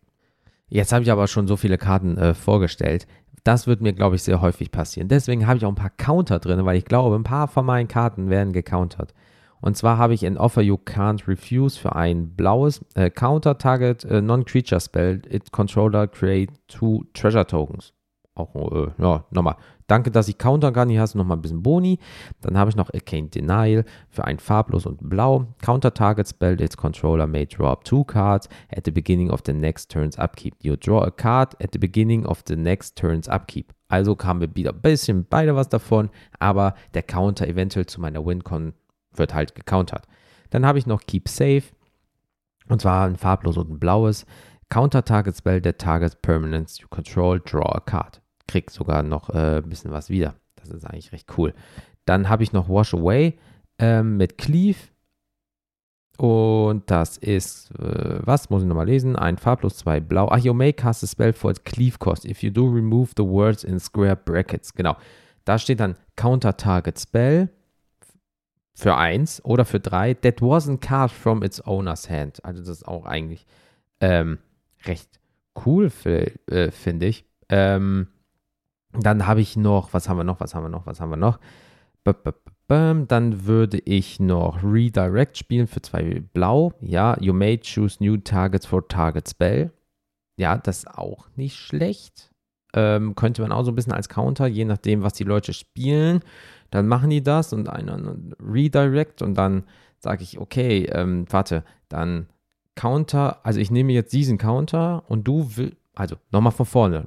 [0.67, 3.05] Jetzt habe ich aber schon so viele Karten äh, vorgestellt.
[3.43, 5.07] Das wird mir, glaube ich, sehr häufig passieren.
[5.07, 7.87] Deswegen habe ich auch ein paar Counter drin, weil ich glaube, ein paar von meinen
[7.87, 9.13] Karten werden gecountert.
[9.61, 14.03] Und zwar habe ich ein Offer You Can't Refuse für ein blaues äh, Counter Target
[14.03, 15.21] äh, Non-Creature Spell.
[15.29, 17.93] It Controller Create Two Treasure Tokens.
[18.35, 19.55] Auch, äh, ja, nochmal.
[19.93, 20.89] Danke, dass ich countern kann.
[20.89, 21.99] Hier hast du nochmal ein bisschen Boni.
[22.41, 25.45] Dann habe ich noch Arcane Denial für ein farblos und blau.
[25.61, 29.53] Counter Target Spell, its controller may draw up two cards at the beginning of the
[29.53, 30.55] next turn's upkeep.
[30.63, 33.71] You draw a card at the beginning of the next turn's upkeep.
[33.87, 38.25] Also haben wir wieder ein bisschen beide was davon, aber der Counter eventuell zu meiner
[38.25, 38.73] Wincon
[39.11, 40.07] wird halt gecountert.
[40.49, 41.65] Dann habe ich noch Keep Safe.
[42.67, 44.25] Und zwar ein farblos und ein blaues.
[44.69, 49.57] Counter Target Spell that targets permanents you control, draw a card krieg sogar noch äh,
[49.57, 50.35] ein bisschen was wieder.
[50.55, 51.53] Das ist eigentlich recht cool.
[52.05, 53.37] Dann habe ich noch Wash Away
[53.79, 54.77] ähm, mit Cleave.
[56.17, 59.15] Und das ist, äh, was muss ich nochmal lesen?
[59.15, 60.29] Ein farblos, zwei blau.
[60.29, 62.25] Ach, you may cast a spell for its Cleave cost.
[62.25, 64.73] If you do, remove the words in square brackets.
[64.73, 64.95] Genau.
[65.45, 67.49] Da steht dann Counter Target Spell
[68.75, 70.13] für eins oder für drei.
[70.13, 72.43] That wasn't cast from its owner's hand.
[72.45, 73.45] Also das ist auch eigentlich
[73.99, 74.37] ähm,
[74.85, 75.19] recht
[75.65, 77.25] cool, äh, finde ich.
[77.49, 78.07] Ähm,
[78.97, 81.17] dann habe ich noch, was haben wir noch, was haben wir noch, was haben wir
[81.17, 81.39] noch?
[82.67, 86.73] Dann würde ich noch Redirect spielen für zwei Blau.
[86.81, 89.71] Ja, you may choose new targets for target spell.
[90.37, 92.31] Ja, das ist auch nicht schlecht.
[92.73, 96.21] Ähm, könnte man auch so ein bisschen als Counter, je nachdem, was die Leute spielen.
[96.71, 99.63] Dann machen die das und einen Redirect und dann
[99.99, 102.27] sage ich, okay, ähm, warte, dann
[102.75, 107.03] Counter, also ich nehme jetzt diesen Counter und du willst, also nochmal von vorne,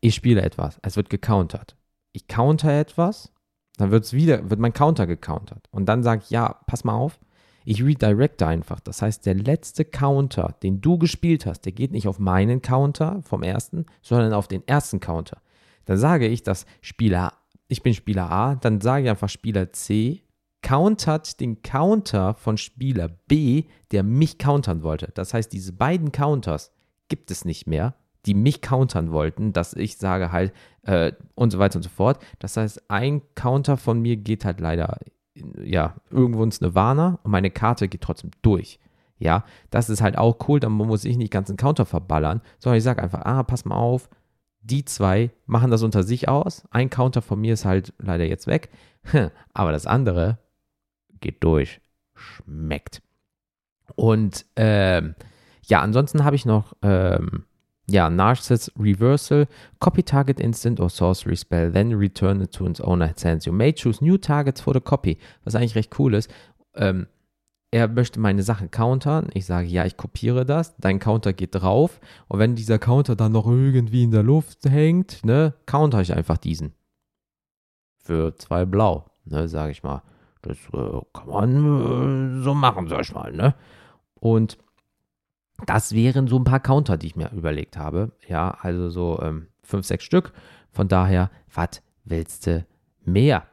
[0.00, 1.76] ich spiele etwas, es wird gecountert.
[2.12, 3.32] Ich counter etwas,
[3.76, 5.68] dann wird es wieder, wird mein Counter gecountert.
[5.70, 7.20] Und dann sage ich, ja, pass mal auf,
[7.64, 8.80] ich redirecte einfach.
[8.80, 13.22] Das heißt, der letzte Counter, den du gespielt hast, der geht nicht auf meinen Counter
[13.22, 15.40] vom ersten, sondern auf den ersten Counter.
[15.84, 17.34] Dann sage ich, dass Spieler,
[17.68, 20.22] ich bin Spieler A, dann sage ich einfach Spieler C,
[20.62, 25.10] countert den Counter von Spieler B, der mich countern wollte.
[25.14, 26.72] Das heißt, diese beiden Counters
[27.08, 27.94] gibt es nicht mehr,
[28.26, 30.52] die mich countern wollten, dass ich sage halt
[30.82, 32.18] äh, und so weiter und so fort.
[32.38, 34.98] Das heißt, ein Counter von mir geht halt leider
[35.62, 38.78] ja irgendwo ins Nirvana und meine Karte geht trotzdem durch.
[39.18, 42.84] Ja, das ist halt auch cool, dann muss ich nicht ganzen Counter verballern, sondern ich
[42.84, 44.08] sage einfach, ah, pass mal auf,
[44.62, 46.64] die zwei machen das unter sich aus.
[46.70, 48.70] Ein Counter von mir ist halt leider jetzt weg,
[49.52, 50.38] aber das andere
[51.20, 51.80] geht durch.
[52.14, 53.02] Schmeckt.
[53.94, 55.14] Und ähm,
[55.66, 57.44] ja, ansonsten habe ich noch ähm,
[57.90, 59.46] ja, Narcissus Reversal,
[59.78, 63.46] Copy Target Instant or Sorcery Spell, then return it to its owner hands.
[63.46, 66.30] You may choose new targets for the copy, was eigentlich recht cool ist.
[66.74, 67.06] Ähm,
[67.72, 69.28] er möchte meine Sache countern.
[69.32, 70.76] Ich sage, ja, ich kopiere das.
[70.78, 72.00] Dein Counter geht drauf.
[72.26, 76.36] Und wenn dieser Counter dann noch irgendwie in der Luft hängt, ne, counter ich einfach
[76.36, 76.74] diesen.
[77.98, 80.02] Für zwei Blau, ne, sage ich mal.
[80.42, 83.54] Das äh, kann man äh, so machen, sag ich mal, ne?
[84.18, 84.58] Und
[85.66, 88.12] das wären so ein paar Counter, die ich mir überlegt habe.
[88.28, 90.32] Ja, also so ähm, fünf, sechs Stück.
[90.70, 92.64] Von daher, was willst du
[93.04, 93.44] mehr?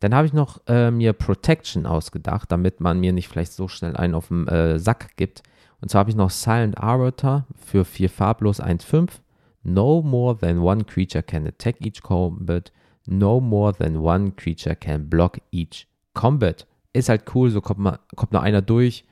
[0.00, 3.96] Dann habe ich noch äh, mir Protection ausgedacht, damit man mir nicht vielleicht so schnell
[3.96, 5.42] einen auf den äh, Sack gibt.
[5.80, 9.10] Und zwar habe ich noch Silent Arbiter für vier farblos 1,5.
[9.62, 12.72] No more than one creature can attack each combat.
[13.06, 17.98] No more than one creature can block each Combat ist halt cool, so kommt, man,
[18.16, 19.04] kommt nur einer durch.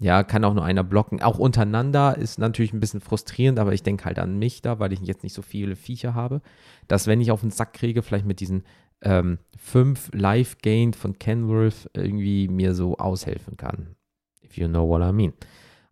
[0.00, 1.22] Ja, kann auch nur einer blocken.
[1.22, 4.92] Auch untereinander ist natürlich ein bisschen frustrierend, aber ich denke halt an mich da, weil
[4.92, 6.42] ich jetzt nicht so viele Viecher habe,
[6.88, 8.64] dass wenn ich auf den Sack kriege, vielleicht mit diesen
[9.02, 13.94] ähm, fünf Life Gained von Kenworth irgendwie mir so aushelfen kann.
[14.42, 15.32] If you know what I mean.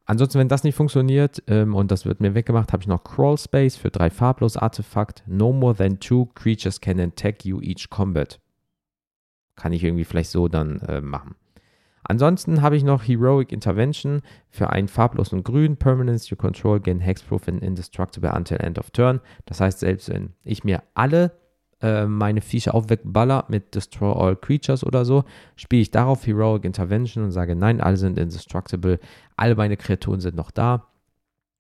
[0.05, 3.39] Ansonsten, wenn das nicht funktioniert ähm, und das wird mir weggemacht, habe ich noch Crawl
[3.39, 5.23] Space für drei farblos Artefakt.
[5.27, 8.41] No more than two creatures can attack you each combat.
[9.55, 11.37] Kann ich irgendwie vielleicht so dann äh, machen.
[12.05, 15.77] Ansonsten habe ich noch Heroic Intervention für einen farblosen Grün.
[15.77, 19.21] Permanence you control gain Hexproof and Indestructible until end of turn.
[19.47, 21.33] Das heißt, selbst wenn ich mir alle
[21.81, 25.25] äh, meine Viecher auch wegballer mit Destroy All Creatures oder so,
[25.57, 28.99] spiele ich darauf Heroic Intervention und sage, nein, alle sind indestructible.
[29.37, 30.89] Alle meine Kreaturen sind noch da.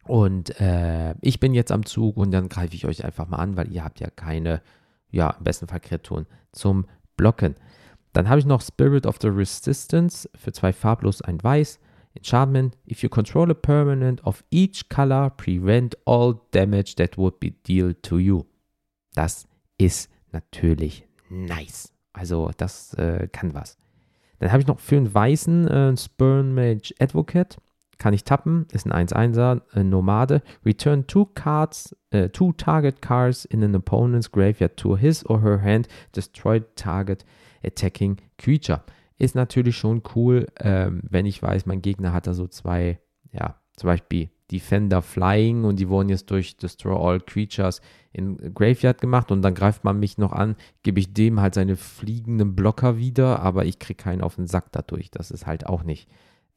[0.04, 3.56] Und äh, ich bin jetzt am Zug und dann greife ich euch einfach mal an,
[3.56, 4.60] weil ihr habt ja keine,
[5.10, 7.54] ja, im besten Fall Kreaturen zum Blocken.
[8.12, 11.78] Dann habe ich noch Spirit of the Resistance für zwei farblos, ein weiß.
[12.14, 17.52] Enchantment, if you control a permanent of each color, prevent all damage that would be
[17.66, 18.44] dealt to you.
[19.14, 19.46] Das
[19.78, 21.90] ist natürlich nice.
[22.12, 23.78] Also das äh, kann was.
[24.38, 27.56] Dann habe ich noch für einen weißen äh, Spurn Mage Advocate.
[27.98, 30.42] Kann ich tappen, ist ein 1-1er, äh, Nomade.
[30.66, 35.62] Return two cards, äh, two target cards in an opponent's graveyard to his or her
[35.62, 35.88] hand.
[36.14, 37.24] Destroy target
[37.64, 38.82] Attacking Creature.
[39.18, 42.98] Ist natürlich schon cool, ähm, wenn ich weiß, mein Gegner hat da so zwei,
[43.32, 47.80] ja, zum Beispiel Defender Flying und die wurden jetzt durch Destroy All Creatures
[48.12, 51.76] in Graveyard gemacht und dann greift man mich noch an, gebe ich dem halt seine
[51.76, 55.10] fliegenden Blocker wieder, aber ich kriege keinen auf den Sack dadurch.
[55.10, 56.08] Das ist halt auch nicht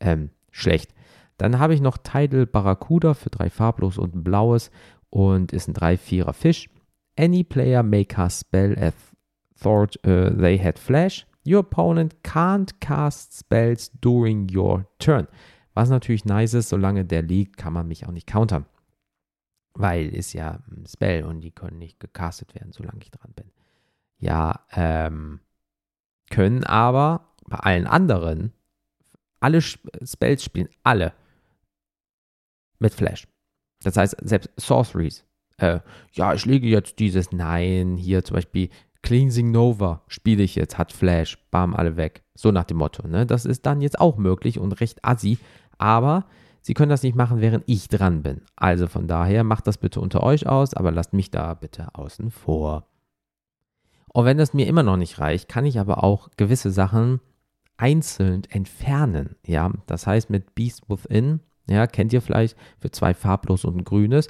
[0.01, 0.93] ähm, schlecht.
[1.37, 4.71] Dann habe ich noch Tidal Barracuda für drei farblos und ein blaues
[5.09, 6.69] und ist ein 3-4er Fisch.
[7.17, 8.93] Any player may cast spell at
[9.57, 11.25] thought uh, they had flash.
[11.45, 15.27] Your opponent can't cast spells during your turn.
[15.75, 18.65] Was natürlich nice ist, solange der liegt, kann man mich auch nicht countern.
[19.73, 23.51] Weil ist ja ein Spell und die können nicht gecastet werden, solange ich dran bin.
[24.17, 25.41] Ja, ähm,
[26.29, 28.53] können aber bei allen anderen,
[29.39, 31.13] alle Spells spielen alle
[32.79, 33.27] mit Flash.
[33.83, 35.25] Das heißt, selbst Sorceries.
[35.57, 35.79] Äh,
[36.13, 38.69] ja, ich lege jetzt dieses Nein, hier zum Beispiel
[39.05, 42.23] Cleansing Nova spiele ich jetzt, hat Flash, bam, alle weg.
[42.33, 43.07] So nach dem Motto.
[43.07, 43.25] Ne?
[43.25, 45.37] Das ist dann jetzt auch möglich und recht assi.
[45.77, 46.25] Aber
[46.65, 48.41] Sie können das nicht machen, während ich dran bin.
[48.55, 52.31] Also von daher macht das bitte unter euch aus, aber lasst mich da bitte außen
[52.31, 52.87] vor.
[54.11, 57.21] Und wenn das mir immer noch nicht reicht, kann ich aber auch gewisse Sachen
[57.77, 59.35] einzeln entfernen.
[59.45, 63.83] Ja, das heißt mit Beast Within, ja, kennt ihr vielleicht für zwei farblos und ein
[63.83, 64.27] grünes.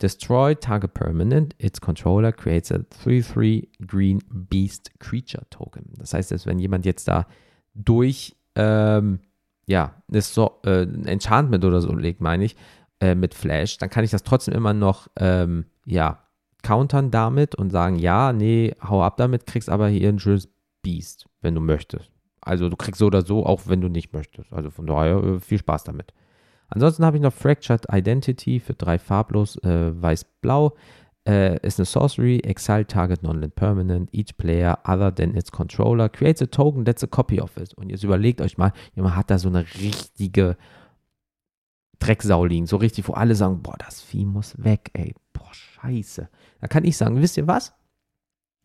[0.00, 1.54] Destroy target permanent.
[1.58, 5.92] Its controller creates a 3-3 green beast creature token.
[5.96, 7.26] Das heißt, dass wenn jemand jetzt da
[7.74, 9.20] durch ähm,
[9.68, 12.56] ja, so, äh, ein Enchantment oder so legt, meine ich,
[13.00, 16.24] äh, mit Flash, dann kann ich das trotzdem immer noch, ähm, ja,
[16.62, 20.48] countern damit und sagen, ja, nee, hau ab damit, kriegst aber hier ein schönes
[20.82, 22.10] Beast, wenn du möchtest.
[22.40, 24.52] Also du kriegst so oder so, auch wenn du nicht möchtest.
[24.52, 26.14] Also von daher äh, viel Spaß damit.
[26.68, 30.76] Ansonsten habe ich noch Fractured Identity für drei farblos, äh, weiß-blau.
[31.26, 34.14] Äh, ist eine Sorcery, Exile Target Non-Land Permanent.
[34.14, 37.74] Each player other than its controller creates a token that's a copy of it.
[37.74, 40.56] Und jetzt überlegt euch mal, jemand hat da so eine richtige
[41.98, 42.66] Drecksau liegen.
[42.66, 45.14] So richtig, wo alle sagen, boah, das Vieh muss weg, ey.
[45.32, 46.28] Boah, scheiße.
[46.60, 47.74] Da kann ich sagen, wisst ihr was?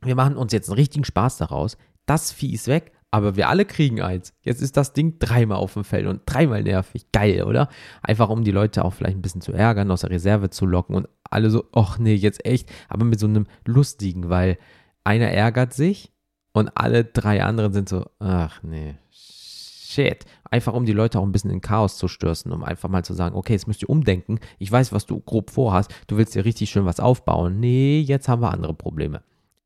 [0.02, 1.78] Wir machen uns jetzt einen richtigen Spaß daraus.
[2.06, 4.34] Das Vieh ist weg, aber wir alle kriegen eins.
[4.42, 7.12] Jetzt ist das Ding dreimal auf dem Feld und dreimal nervig.
[7.12, 7.70] Geil, oder?
[8.02, 10.96] Einfach um die Leute auch vielleicht ein bisschen zu ärgern, aus der Reserve zu locken
[10.96, 14.58] und alle so, ach nee, jetzt echt, aber mit so einem lustigen, weil
[15.04, 16.12] einer ärgert sich
[16.54, 20.26] und alle drei anderen sind so, ach nee, shit.
[20.50, 23.14] Einfach um die Leute auch ein bisschen in Chaos zu stürzen, um einfach mal zu
[23.14, 24.40] sagen, okay, jetzt müsst ihr umdenken.
[24.58, 25.94] Ich weiß, was du grob vorhast.
[26.08, 27.60] Du willst dir richtig schön was aufbauen.
[27.60, 29.22] Nee, jetzt haben wir andere Probleme.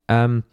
[0.06, 0.44] Ähm,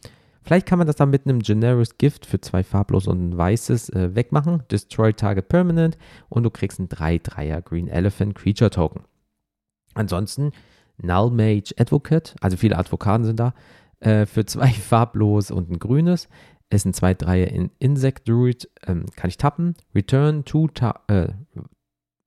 [0.46, 3.90] Vielleicht kann man das dann mit einem Generous Gift für zwei farblos und ein weißes
[3.90, 4.62] äh, wegmachen.
[4.70, 5.98] Destroy Target Permanent
[6.30, 9.06] und du kriegst einen 3-3er Green Elephant Creature Token.
[9.96, 10.52] Ansonsten
[10.98, 13.56] Null Mage Advocate, also viele Advokaten sind da,
[14.02, 16.30] äh, für zwei farblos und ein grünes.
[16.70, 19.76] Ist ein 2-3er in Insect Druid, ähm, kann ich tappen.
[19.96, 20.70] Return to,
[21.08, 21.30] äh,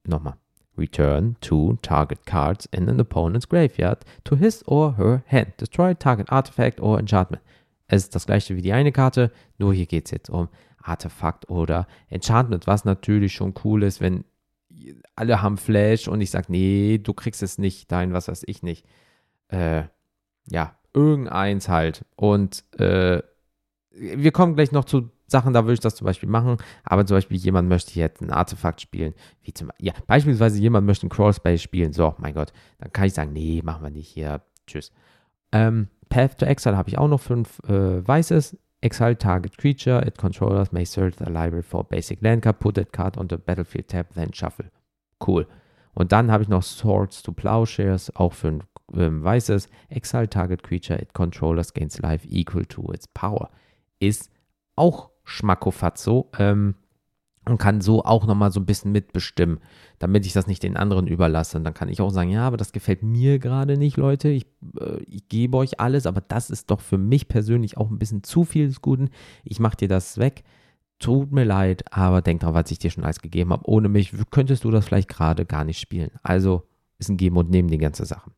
[0.05, 0.35] nochmal.
[0.77, 5.55] Return two target cards in an opponent's graveyard to his or her hand.
[5.59, 7.43] Destroy target artifact or enchantment.
[7.89, 10.49] Es ist das gleiche wie die eine Karte, nur hier geht es jetzt um
[10.81, 14.25] Artefakt oder Enchantment, was natürlich schon cool ist, wenn
[15.17, 18.63] alle haben Flash und ich sage, nee, du kriegst es nicht, dein, was weiß ich
[18.63, 18.87] nicht.
[19.49, 19.85] Äh,
[20.51, 22.05] ja, irgendeins halt.
[22.17, 23.23] Und äh,
[23.91, 27.17] wir kommen gleich noch zu Sachen, da würde ich das zum Beispiel machen, aber zum
[27.17, 31.61] Beispiel jemand möchte jetzt ein Artefakt spielen, wie zum ja, beispielsweise jemand möchte ein Crawlspace
[31.61, 34.91] spielen, so, mein Gott, dann kann ich sagen, nee, machen wir nicht hier, tschüss.
[35.53, 38.57] Ähm, Path to Exile habe ich auch noch fünf äh, weißes.
[38.81, 42.93] Exile target creature, it controllers may search the library for basic land card, put that
[42.93, 44.71] card on the battlefield tab, then shuffle.
[45.25, 45.47] Cool.
[45.95, 48.63] Und dann habe ich noch Swords to Plowshares, auch für ein
[48.95, 49.69] ähm, weißes.
[49.89, 53.51] Exile target creature, it controllers gains life equal to its power.
[53.99, 54.31] Ist
[54.77, 56.31] auch Schmackofatzo.
[56.39, 56.77] Ähm,
[57.49, 59.61] und kann so auch nochmal so ein bisschen mitbestimmen,
[59.99, 61.59] damit ich das nicht den anderen überlasse.
[61.59, 64.29] Und dann kann ich auch sagen, ja, aber das gefällt mir gerade nicht, Leute.
[64.29, 64.47] Ich,
[64.81, 68.23] äh, ich gebe euch alles, aber das ist doch für mich persönlich auch ein bisschen
[68.23, 69.11] zu viel des Guten.
[69.45, 70.45] Ich mache dir das weg.
[70.99, 73.69] Tut mir leid, aber denk dran, was ich dir schon alles gegeben habe.
[73.69, 76.11] Ohne mich könntest du das vielleicht gerade gar nicht spielen.
[76.23, 76.65] Also
[76.99, 78.31] ist ein Geben und Nehmen die ganze Sache.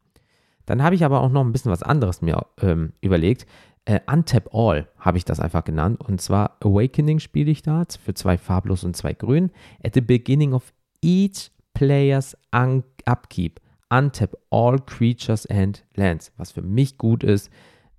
[0.67, 3.47] Dann habe ich aber auch noch ein bisschen was anderes mir ähm, überlegt.
[3.87, 6.01] Äh, Untap All habe ich das einfach genannt.
[6.01, 9.51] Und zwar Awakening spiele ich da für zwei farblos und zwei grün.
[9.83, 16.33] At the beginning of each player's upkeep, untap all creatures and lands.
[16.37, 17.51] Was für mich gut ist.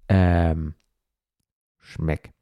[0.07, 0.75] Ähm,
[1.79, 2.33] schmeckt.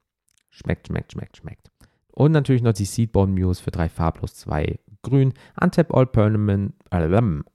[0.49, 1.71] Schmeckt, schmeckt, schmeckt, schmeckt.
[2.11, 5.33] Und natürlich noch die Seedborn Muse für drei farblos, zwei grün.
[5.61, 7.05] Untap all permanent, äh,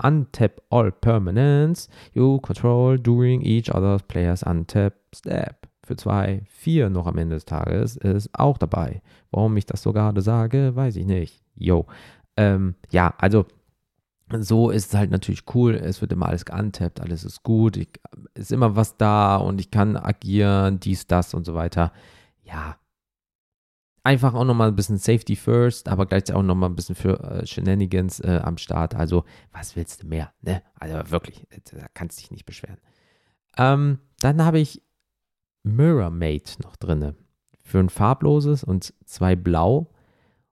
[0.03, 7.07] untap all permanents you control during each other player's untap step für 2, 4 noch
[7.07, 9.03] am Ende des Tages ist auch dabei.
[9.31, 11.43] Warum ich das so gerade sage, weiß ich nicht.
[11.55, 11.87] Yo.
[12.37, 13.47] Ähm, ja, also
[14.33, 15.75] so ist es halt natürlich cool.
[15.75, 17.89] Es wird immer alles geantappt, alles ist gut, ich,
[18.35, 21.93] ist immer was da und ich kann agieren, dies, das und so weiter.
[22.43, 22.77] Ja.
[24.03, 27.47] Einfach auch nochmal ein bisschen Safety first, aber gleichzeitig auch nochmal ein bisschen für äh,
[27.47, 28.95] Shenanigans äh, am Start.
[28.95, 30.33] Also, was willst du mehr?
[30.43, 30.63] Ne?
[30.79, 32.77] Also wirklich, da kannst du dich nicht beschweren.
[33.57, 34.83] Ähm, dann habe ich
[35.65, 37.15] Mirror Mate noch drin.
[37.63, 39.91] Für ein farbloses und zwei blau.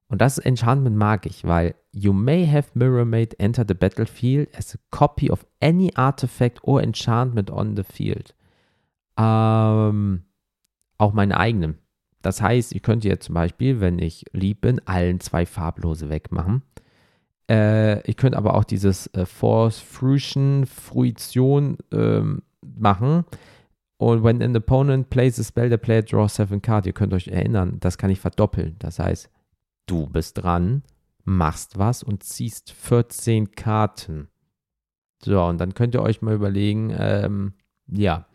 [0.08, 4.74] Und das Enchantment mag ich, weil you may have Mirror Mate enter the battlefield as
[4.74, 8.34] a copy of any artifact or enchantment on the field.
[9.16, 10.24] Ähm,
[10.98, 11.78] auch meine eigenen.
[12.22, 16.62] Das heißt, ich könnte jetzt zum Beispiel, wenn ich lieb bin, allen zwei farblose wegmachen.
[17.50, 23.24] Äh, ich könnte aber auch dieses äh, Force Fruition, Fruition ähm, machen.
[24.02, 26.88] Und when an opponent plays a spell, the player draws seven cards.
[26.88, 28.74] Ihr könnt euch erinnern, das kann ich verdoppeln.
[28.80, 29.30] Das heißt,
[29.86, 30.82] du bist dran,
[31.22, 34.26] machst was und ziehst 14 Karten.
[35.24, 37.52] So, und dann könnt ihr euch mal überlegen, ähm,
[37.86, 38.26] ja,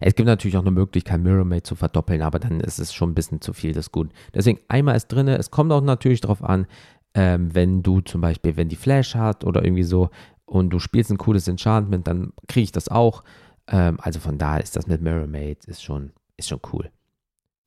[0.00, 3.12] es gibt natürlich auch eine Möglichkeit, Mirror Mate zu verdoppeln, aber dann ist es schon
[3.12, 4.10] ein bisschen zu viel des Guten.
[4.34, 5.28] Deswegen einmal ist drin.
[5.28, 6.66] Es kommt auch natürlich darauf an,
[7.14, 10.10] ähm, wenn du zum Beispiel, wenn die Flash hat oder irgendwie so
[10.44, 13.24] und du spielst ein cooles Enchantment, dann kriege ich das auch.
[13.68, 16.90] Ähm, also von daher ist das mit Mate ist schon, ist schon cool.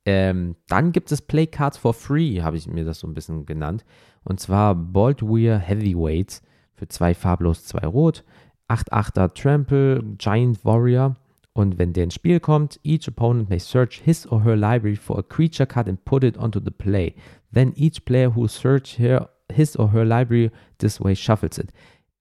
[0.06, 3.46] Ähm, dann gibt es Play Cards for Free, habe ich mir das so ein bisschen
[3.46, 3.86] genannt.
[4.24, 6.42] Und zwar Bolt Weir Heavyweights
[6.74, 8.24] für zwei farblos, zwei rot.
[8.70, 11.16] 8-8er Trample, Giant Warrior.
[11.54, 15.20] Und wenn der ins Spiel kommt, each opponent may search his or her library for
[15.20, 17.16] a creature card and put it onto the play.
[17.52, 18.98] Then each player who search
[19.52, 21.72] his or her library this way shuffles it.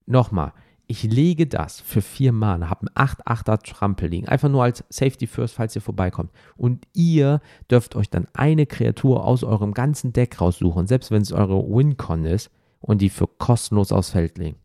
[0.09, 0.53] Nochmal,
[0.91, 5.26] ich lege das für vier Mana, habe einen 8-8er Trampel liegen, einfach nur als Safety
[5.26, 6.32] First, falls ihr vorbeikommt.
[6.57, 11.30] Und ihr dürft euch dann eine Kreatur aus eurem ganzen Deck raussuchen, selbst wenn es
[11.30, 14.57] eure Wincon ist, und die für kostenlos aufs Feld legen.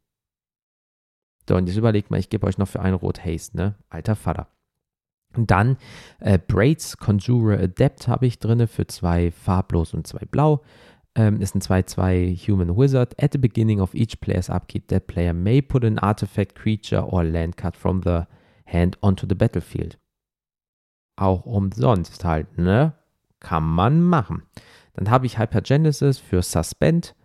[1.49, 3.76] So, und jetzt überlegt mal, ich gebe euch noch für einen Rot Haste, ne?
[3.89, 4.47] Alter Vater.
[5.36, 5.78] Und dann
[6.19, 10.61] äh, Braids Conjurer Adept habe ich drin für zwei farblos und zwei blau.
[11.16, 13.22] Ähm, ist ein 2-2 Human Wizard.
[13.22, 17.24] At the beginning of each player's upkeep, that player may put an artifact, creature or
[17.24, 18.24] land card from the
[18.66, 19.99] hand onto the battlefield.
[21.16, 22.93] Auch umsonst halt, ne?
[23.39, 24.43] Kann man machen.
[24.93, 27.16] Dann habe ich Hypergenesis für Suspend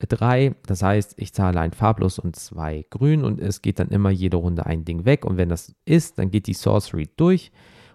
[0.00, 0.54] 3.
[0.66, 4.36] Das heißt, ich zahle ein farblos und zwei grün und es geht dann immer jede
[4.36, 5.24] Runde ein Ding weg.
[5.24, 7.52] Und wenn das ist, dann geht die Sorcery durch.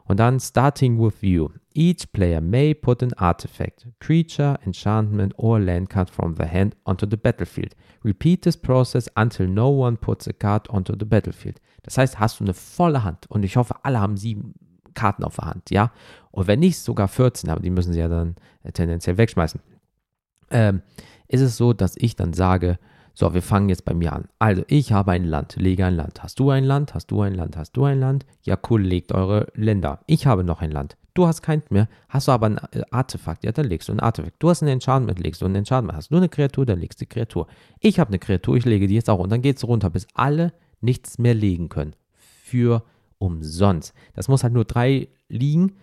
[0.08, 1.50] Und dann starting with you.
[1.74, 7.08] Each player may put an artifact, creature, enchantment or land card from the hand onto
[7.10, 7.76] the battlefield.
[8.04, 11.60] Repeat this process until no one puts a card onto the battlefield.
[11.84, 14.54] Das heißt, hast du eine volle Hand und ich hoffe, alle haben sieben
[14.94, 15.92] Karten auf der Hand, ja?
[16.32, 18.36] Und wenn nicht, sogar 14, aber die müssen sie ja dann
[18.74, 19.60] tendenziell wegschmeißen.
[20.52, 20.82] Ähm,
[21.28, 22.80] ist es so, dass ich dann sage,
[23.18, 24.26] so, wir fangen jetzt bei mir an.
[24.40, 26.22] Also, ich habe ein Land, lege ein Land.
[26.22, 26.94] Hast du ein Land?
[26.94, 27.56] Hast du ein Land?
[27.56, 28.26] Hast du ein Land?
[28.44, 30.02] Ja, cool, legt eure Länder.
[30.06, 30.98] Ich habe noch ein Land.
[31.14, 31.88] Du hast keins mehr.
[32.10, 33.46] Hast du aber ein äh, Artefakt?
[33.46, 34.36] Ja, dann legst du ein Artefakt.
[34.40, 35.98] Du hast ein Enchantment, legst du ein Enchantment.
[35.98, 37.48] Hast du eine Kreatur, dann legst du die Kreatur.
[37.80, 39.20] Ich habe eine Kreatur, ich lege die jetzt auch.
[39.20, 40.52] Und dann geht es runter, bis alle
[40.82, 41.96] nichts mehr legen können.
[42.18, 42.84] Für
[43.18, 43.94] umsonst.
[44.14, 45.78] Das muss halt nur drei liegen.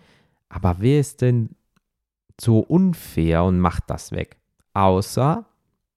[0.49, 1.55] Aber wer ist denn
[2.39, 4.37] so unfair und macht das weg?
[4.75, 5.47] Außer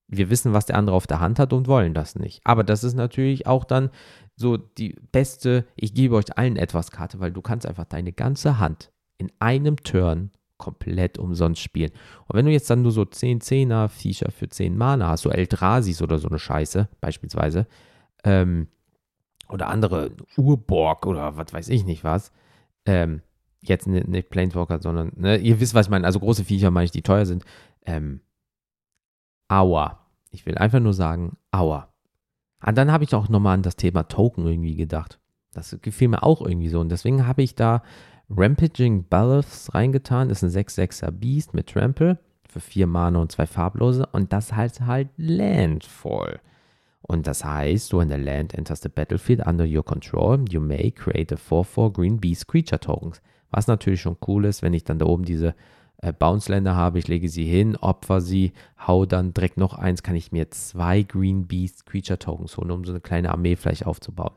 [0.08, 2.40] wir wissen, was der andere auf der Hand hat und wollen das nicht.
[2.44, 3.90] Aber das ist natürlich auch dann
[4.36, 8.58] so die beste, ich gebe euch allen etwas Karte, weil du kannst einfach deine ganze
[8.58, 11.90] Hand in einem Turn komplett umsonst spielen.
[12.26, 15.30] Und wenn du jetzt dann nur so 10 10er Viecher für 10 Mana hast, so
[15.30, 17.66] Eldrasis oder so eine Scheiße beispielsweise,
[18.24, 18.68] ähm,
[19.48, 22.32] oder andere Urborg oder was weiß ich nicht was,
[22.84, 23.22] ähm,
[23.60, 26.90] jetzt nicht, Planeswalker, sondern, ne, ihr wisst, was ich meine, also große Viecher meine ich,
[26.90, 27.44] die teuer sind,
[27.84, 28.20] ähm,
[29.48, 30.00] Aua.
[30.30, 31.88] Ich will einfach nur sagen, aua.
[32.64, 35.18] Und dann habe ich auch nochmal an das Thema Token irgendwie gedacht.
[35.52, 36.80] Das gefiel mir auch irgendwie so.
[36.80, 37.82] Und deswegen habe ich da
[38.28, 40.28] Rampaging Ballaths reingetan.
[40.28, 42.18] Das ist ein 6-6er Beast mit Trample
[42.48, 44.06] für vier Mana und zwei farblose.
[44.06, 46.40] Und das heißt halt Landfall.
[47.02, 51.32] Und das heißt, when the land enters the battlefield under your control, you may create
[51.32, 53.22] a 4-4 Green Beast Creature Tokens.
[53.50, 55.54] Was natürlich schon cool ist, wenn ich dann da oben diese
[55.98, 58.52] äh, Bounce-Länder habe, ich lege sie hin, opfer sie,
[58.86, 62.84] hau dann direkt noch eins, kann ich mir zwei Green Beast Creature Tokens holen, um
[62.84, 64.34] so eine kleine Armee vielleicht aufzubauen.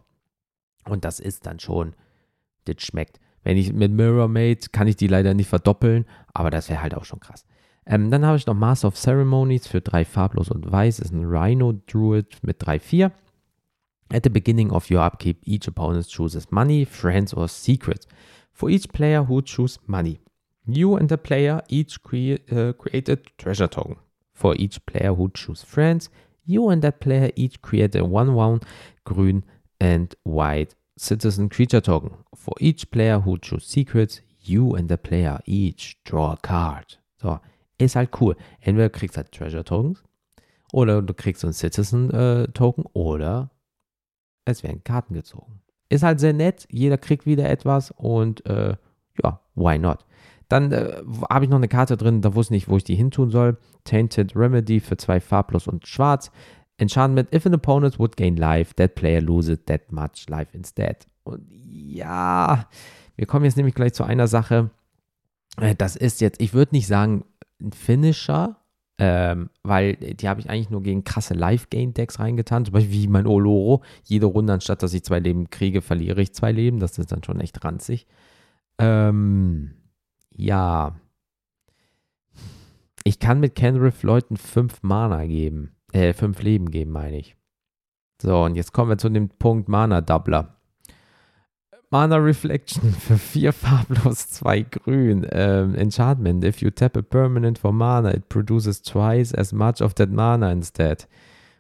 [0.86, 1.94] Und das ist dann schon,
[2.66, 3.20] das schmeckt.
[3.44, 6.96] Wenn ich mit Mirror Mate kann ich die leider nicht verdoppeln, aber das wäre halt
[6.96, 7.46] auch schon krass.
[7.86, 11.26] Ähm, dann habe ich noch Master of Ceremonies für drei farblos und weiß, ist ein
[11.26, 13.12] Rhino Druid mit 3-4.
[14.12, 18.08] At the beginning of your upkeep, each opponent chooses money, friends or secrets.
[18.52, 20.20] For each player who chooses money,
[20.74, 23.98] You and the player each cre uh, create a treasure token.
[24.34, 26.10] For each player who choose friends,
[26.46, 28.64] you and that player each create a 1-1
[29.04, 29.44] green
[29.80, 32.12] and white citizen creature token.
[32.36, 36.98] For each player who choose secrets, you and the player each draw a card.
[37.22, 37.40] So,
[37.78, 38.36] ist halt cool.
[38.62, 40.04] Entweder kriegst du halt Treasure Tokens
[40.72, 43.52] oder du kriegst so einen Citizen äh, Token oder
[44.46, 45.62] es werden Karten gezogen.
[45.90, 46.68] Ist halt sehr nett.
[46.70, 48.76] Jeder kriegt wieder etwas und äh,
[49.24, 50.06] ja, why not?
[50.50, 52.96] Dann äh, habe ich noch eine Karte drin, da wusste ich nicht, wo ich die
[52.96, 53.58] hin tun soll.
[53.86, 56.32] Tainted Remedy für zwei farblos und schwarz.
[56.78, 61.08] Enchantment, if an opponent would gain life, that player loses that much life instead.
[61.24, 62.68] Und ja,
[63.16, 64.72] wir kommen jetzt nämlich gleich zu einer Sache.
[65.58, 67.26] Äh, das ist jetzt, ich würde nicht sagen,
[67.62, 68.58] ein Finisher,
[68.98, 72.66] ähm, weil die habe ich eigentlich nur gegen krasse Life-Gain-Decks reingetan.
[72.66, 73.84] Zum Beispiel wie mein Oloro.
[74.04, 76.80] Jede Runde, anstatt dass ich zwei Leben kriege, verliere ich zwei Leben.
[76.80, 78.08] Das ist dann schon echt ranzig.
[78.78, 79.72] Ähm,
[80.40, 80.96] ja.
[83.04, 85.76] Ich kann mit Kenrith Leuten fünf Mana geben.
[85.92, 87.36] Äh, fünf Leben geben, meine ich.
[88.22, 90.56] So, und jetzt kommen wir zu dem Punkt Mana-Doubler.
[91.90, 95.26] Mana Reflection für 4 farblos, 2 grün.
[95.32, 96.44] Ähm, Enchantment.
[96.44, 100.52] If you tap a permanent for mana, it produces twice as much of that mana
[100.52, 101.08] instead.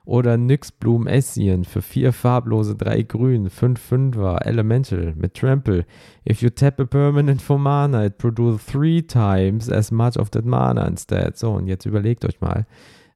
[0.09, 5.85] Oder Nyx Bloom Essien für 4 farblose, 3 grün, 5 5er, Elemental mit Trample.
[6.27, 10.45] If you tap a permanent for mana, it produces 3 times as much of that
[10.45, 11.37] mana instead.
[11.37, 12.65] So, und jetzt überlegt euch mal.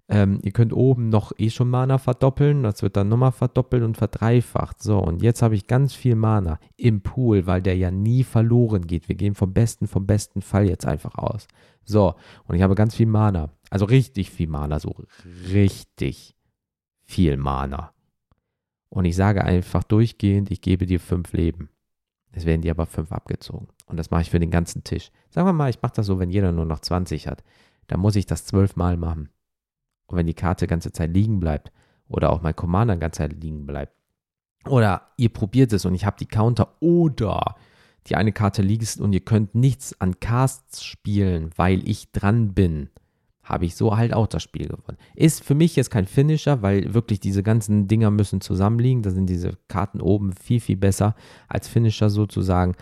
[0.07, 3.97] Ähm, ihr könnt oben noch eh schon Mana verdoppeln, das wird dann nochmal verdoppelt und
[3.97, 4.83] verdreifacht.
[4.83, 8.85] So, und jetzt habe ich ganz viel Mana im Pool, weil der ja nie verloren
[8.85, 9.09] geht.
[9.09, 11.47] Wir gehen vom besten, vom besten Fall jetzt einfach aus.
[11.85, 12.13] So,
[12.45, 13.49] und ich habe ganz viel Mana.
[13.71, 14.93] Also richtig viel Mana, so
[15.51, 16.35] richtig
[17.03, 17.93] viel Mana.
[18.89, 21.69] Und ich sage einfach durchgehend, ich gebe dir fünf Leben.
[22.31, 23.67] Es werden dir aber fünf abgezogen.
[23.85, 25.11] Und das mache ich für den ganzen Tisch.
[25.29, 27.43] Sagen wir mal, ich mache das so, wenn jeder nur noch 20 hat.
[27.87, 29.29] Dann muss ich das zwölfmal machen.
[30.07, 31.71] Und wenn die Karte ganze Zeit liegen bleibt
[32.07, 33.93] oder auch mein Commander ganze Zeit liegen bleibt
[34.67, 37.55] oder ihr probiert es und ich habe die Counter oder
[38.07, 42.89] die eine Karte liegt und ihr könnt nichts an Casts spielen, weil ich dran bin,
[43.43, 44.97] habe ich so halt auch das Spiel gewonnen.
[45.15, 49.03] Ist für mich jetzt kein Finisher, weil wirklich diese ganzen Dinger müssen zusammenliegen.
[49.03, 51.15] Da sind diese Karten oben viel, viel besser
[51.49, 52.75] als Finisher sozusagen.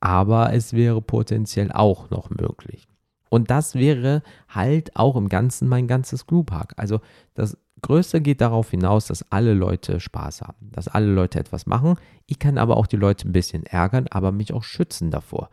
[0.00, 2.88] Aber es wäre potenziell auch noch möglich.
[3.28, 6.74] Und das wäre halt auch im Ganzen mein ganzes Group-Hack.
[6.76, 7.00] Also
[7.34, 11.96] das Größte geht darauf hinaus, dass alle Leute Spaß haben, dass alle Leute etwas machen.
[12.26, 15.48] Ich kann aber auch die Leute ein bisschen ärgern, aber mich auch schützen davor.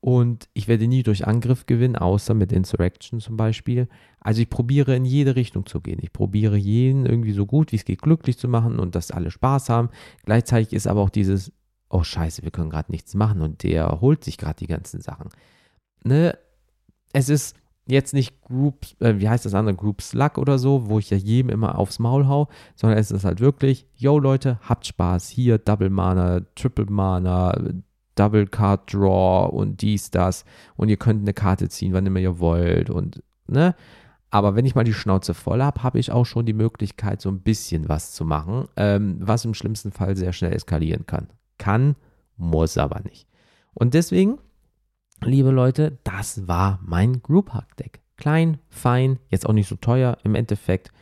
[0.00, 3.86] Und ich werde nie durch Angriff gewinnen, außer mit Insurrection zum Beispiel.
[4.18, 5.98] Also ich probiere in jede Richtung zu gehen.
[6.00, 9.30] Ich probiere jeden irgendwie so gut wie es geht glücklich zu machen und dass alle
[9.30, 9.90] Spaß haben.
[10.24, 11.52] Gleichzeitig ist aber auch dieses,
[11.90, 15.28] oh scheiße, wir können gerade nichts machen und der holt sich gerade die ganzen Sachen.
[16.02, 16.38] Ne?
[17.12, 20.98] Es ist jetzt nicht Group, äh, wie heißt das andere, Group Slug oder so, wo
[20.98, 24.86] ich ja jedem immer aufs Maul hau, sondern es ist halt wirklich, yo Leute, habt
[24.86, 27.54] Spaß, hier Double Mana, Triple Mana,
[28.14, 30.44] Double Card Draw und dies, das.
[30.76, 32.90] Und ihr könnt eine Karte ziehen, wann immer ihr wollt.
[32.90, 33.74] Und, ne?
[34.30, 37.28] Aber wenn ich mal die Schnauze voll habe, habe ich auch schon die Möglichkeit, so
[37.28, 41.28] ein bisschen was zu machen, ähm, was im schlimmsten Fall sehr schnell eskalieren kann.
[41.58, 41.96] Kann,
[42.36, 43.26] muss aber nicht.
[43.74, 44.38] Und deswegen,
[45.22, 48.00] liebe Leute, das war mein Group Hack Deck.
[48.16, 50.92] Klein, fein, jetzt auch nicht so teuer im Endeffekt.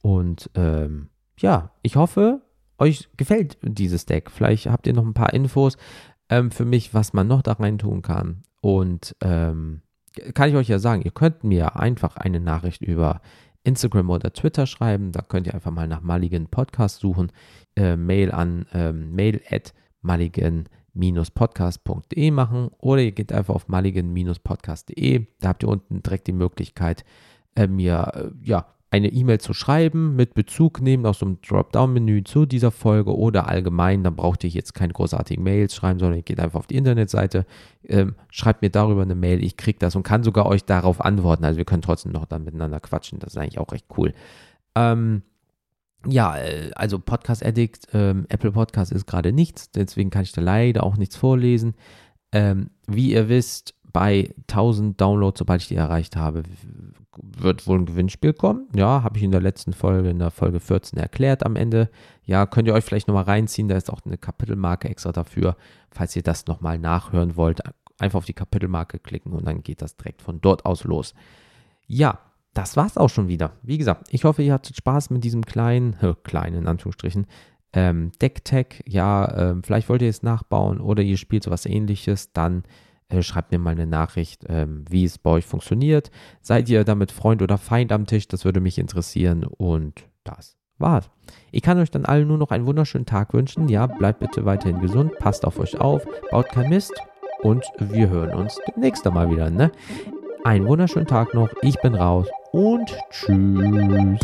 [0.00, 1.08] Und ähm,
[1.38, 2.40] ja, ich hoffe,
[2.78, 4.30] euch gefällt dieses Deck.
[4.30, 5.76] Vielleicht habt ihr noch ein paar Infos
[6.28, 8.42] ähm, für mich, was man noch da rein tun kann.
[8.60, 9.82] Und ähm,
[10.34, 13.20] kann ich euch ja sagen, ihr könnt mir einfach eine Nachricht über
[13.64, 15.12] Instagram oder Twitter schreiben.
[15.12, 17.30] Da könnt ihr einfach mal nach Mulligan Podcast suchen.
[17.76, 19.72] Äh, Mail an ähm, mail at
[20.02, 25.26] mulligan-podcast.de machen oder ihr geht einfach auf mulligan-podcast.de.
[25.40, 27.04] Da habt ihr unten direkt die Möglichkeit,
[27.54, 32.46] äh, mir äh, ja, eine E-Mail zu schreiben, mit Bezug nehmen aus dem Dropdown-Menü zu
[32.46, 36.40] dieser Folge oder allgemein, dann braucht ihr jetzt keine großartigen Mails schreiben, sondern ihr geht
[36.40, 37.44] einfach auf die Internetseite,
[37.84, 41.44] ähm, schreibt mir darüber eine Mail, ich kriege das und kann sogar euch darauf antworten.
[41.44, 44.14] Also wir können trotzdem noch dann miteinander quatschen, das ist eigentlich auch recht cool.
[44.74, 45.22] Ähm,
[46.06, 50.40] ja, äh, also Podcast Addict, ähm, Apple Podcast ist gerade nichts, deswegen kann ich da
[50.40, 51.74] leider auch nichts vorlesen.
[52.32, 56.44] Ähm, wie ihr wisst, bei 1000 Downloads, sobald ich die erreicht habe,
[57.20, 58.68] wird wohl ein Gewinnspiel kommen.
[58.72, 61.90] Ja, habe ich in der letzten Folge, in der Folge 14 erklärt am Ende.
[62.22, 63.66] Ja, könnt ihr euch vielleicht nochmal reinziehen.
[63.66, 65.56] Da ist auch eine Kapitelmarke extra dafür.
[65.90, 67.60] Falls ihr das nochmal nachhören wollt,
[67.98, 71.12] einfach auf die Kapitelmarke klicken und dann geht das direkt von dort aus los.
[71.88, 72.20] Ja,
[72.54, 73.54] das war's auch schon wieder.
[73.64, 77.26] Wie gesagt, ich hoffe, ihr hattet Spaß mit diesem kleinen, kleinen in Anführungsstrichen,
[77.72, 78.80] ähm, Deck-Tag.
[78.86, 82.62] Ja, äh, vielleicht wollt ihr es nachbauen oder ihr spielt sowas ähnliches, dann
[83.08, 86.10] äh, schreibt mir mal eine Nachricht, ähm, wie es bei euch funktioniert.
[86.40, 88.28] Seid ihr damit Freund oder Feind am Tisch?
[88.28, 89.44] Das würde mich interessieren.
[89.44, 91.10] Und das war's.
[91.50, 93.68] Ich kann euch dann allen nur noch einen wunderschönen Tag wünschen.
[93.68, 96.92] Ja, bleibt bitte weiterhin gesund, passt auf euch auf, baut kein Mist
[97.42, 99.50] und wir hören uns demnächst einmal wieder.
[99.50, 99.72] Ne?
[100.44, 101.50] Einen wunderschönen Tag noch.
[101.62, 104.20] Ich bin raus und tschüss.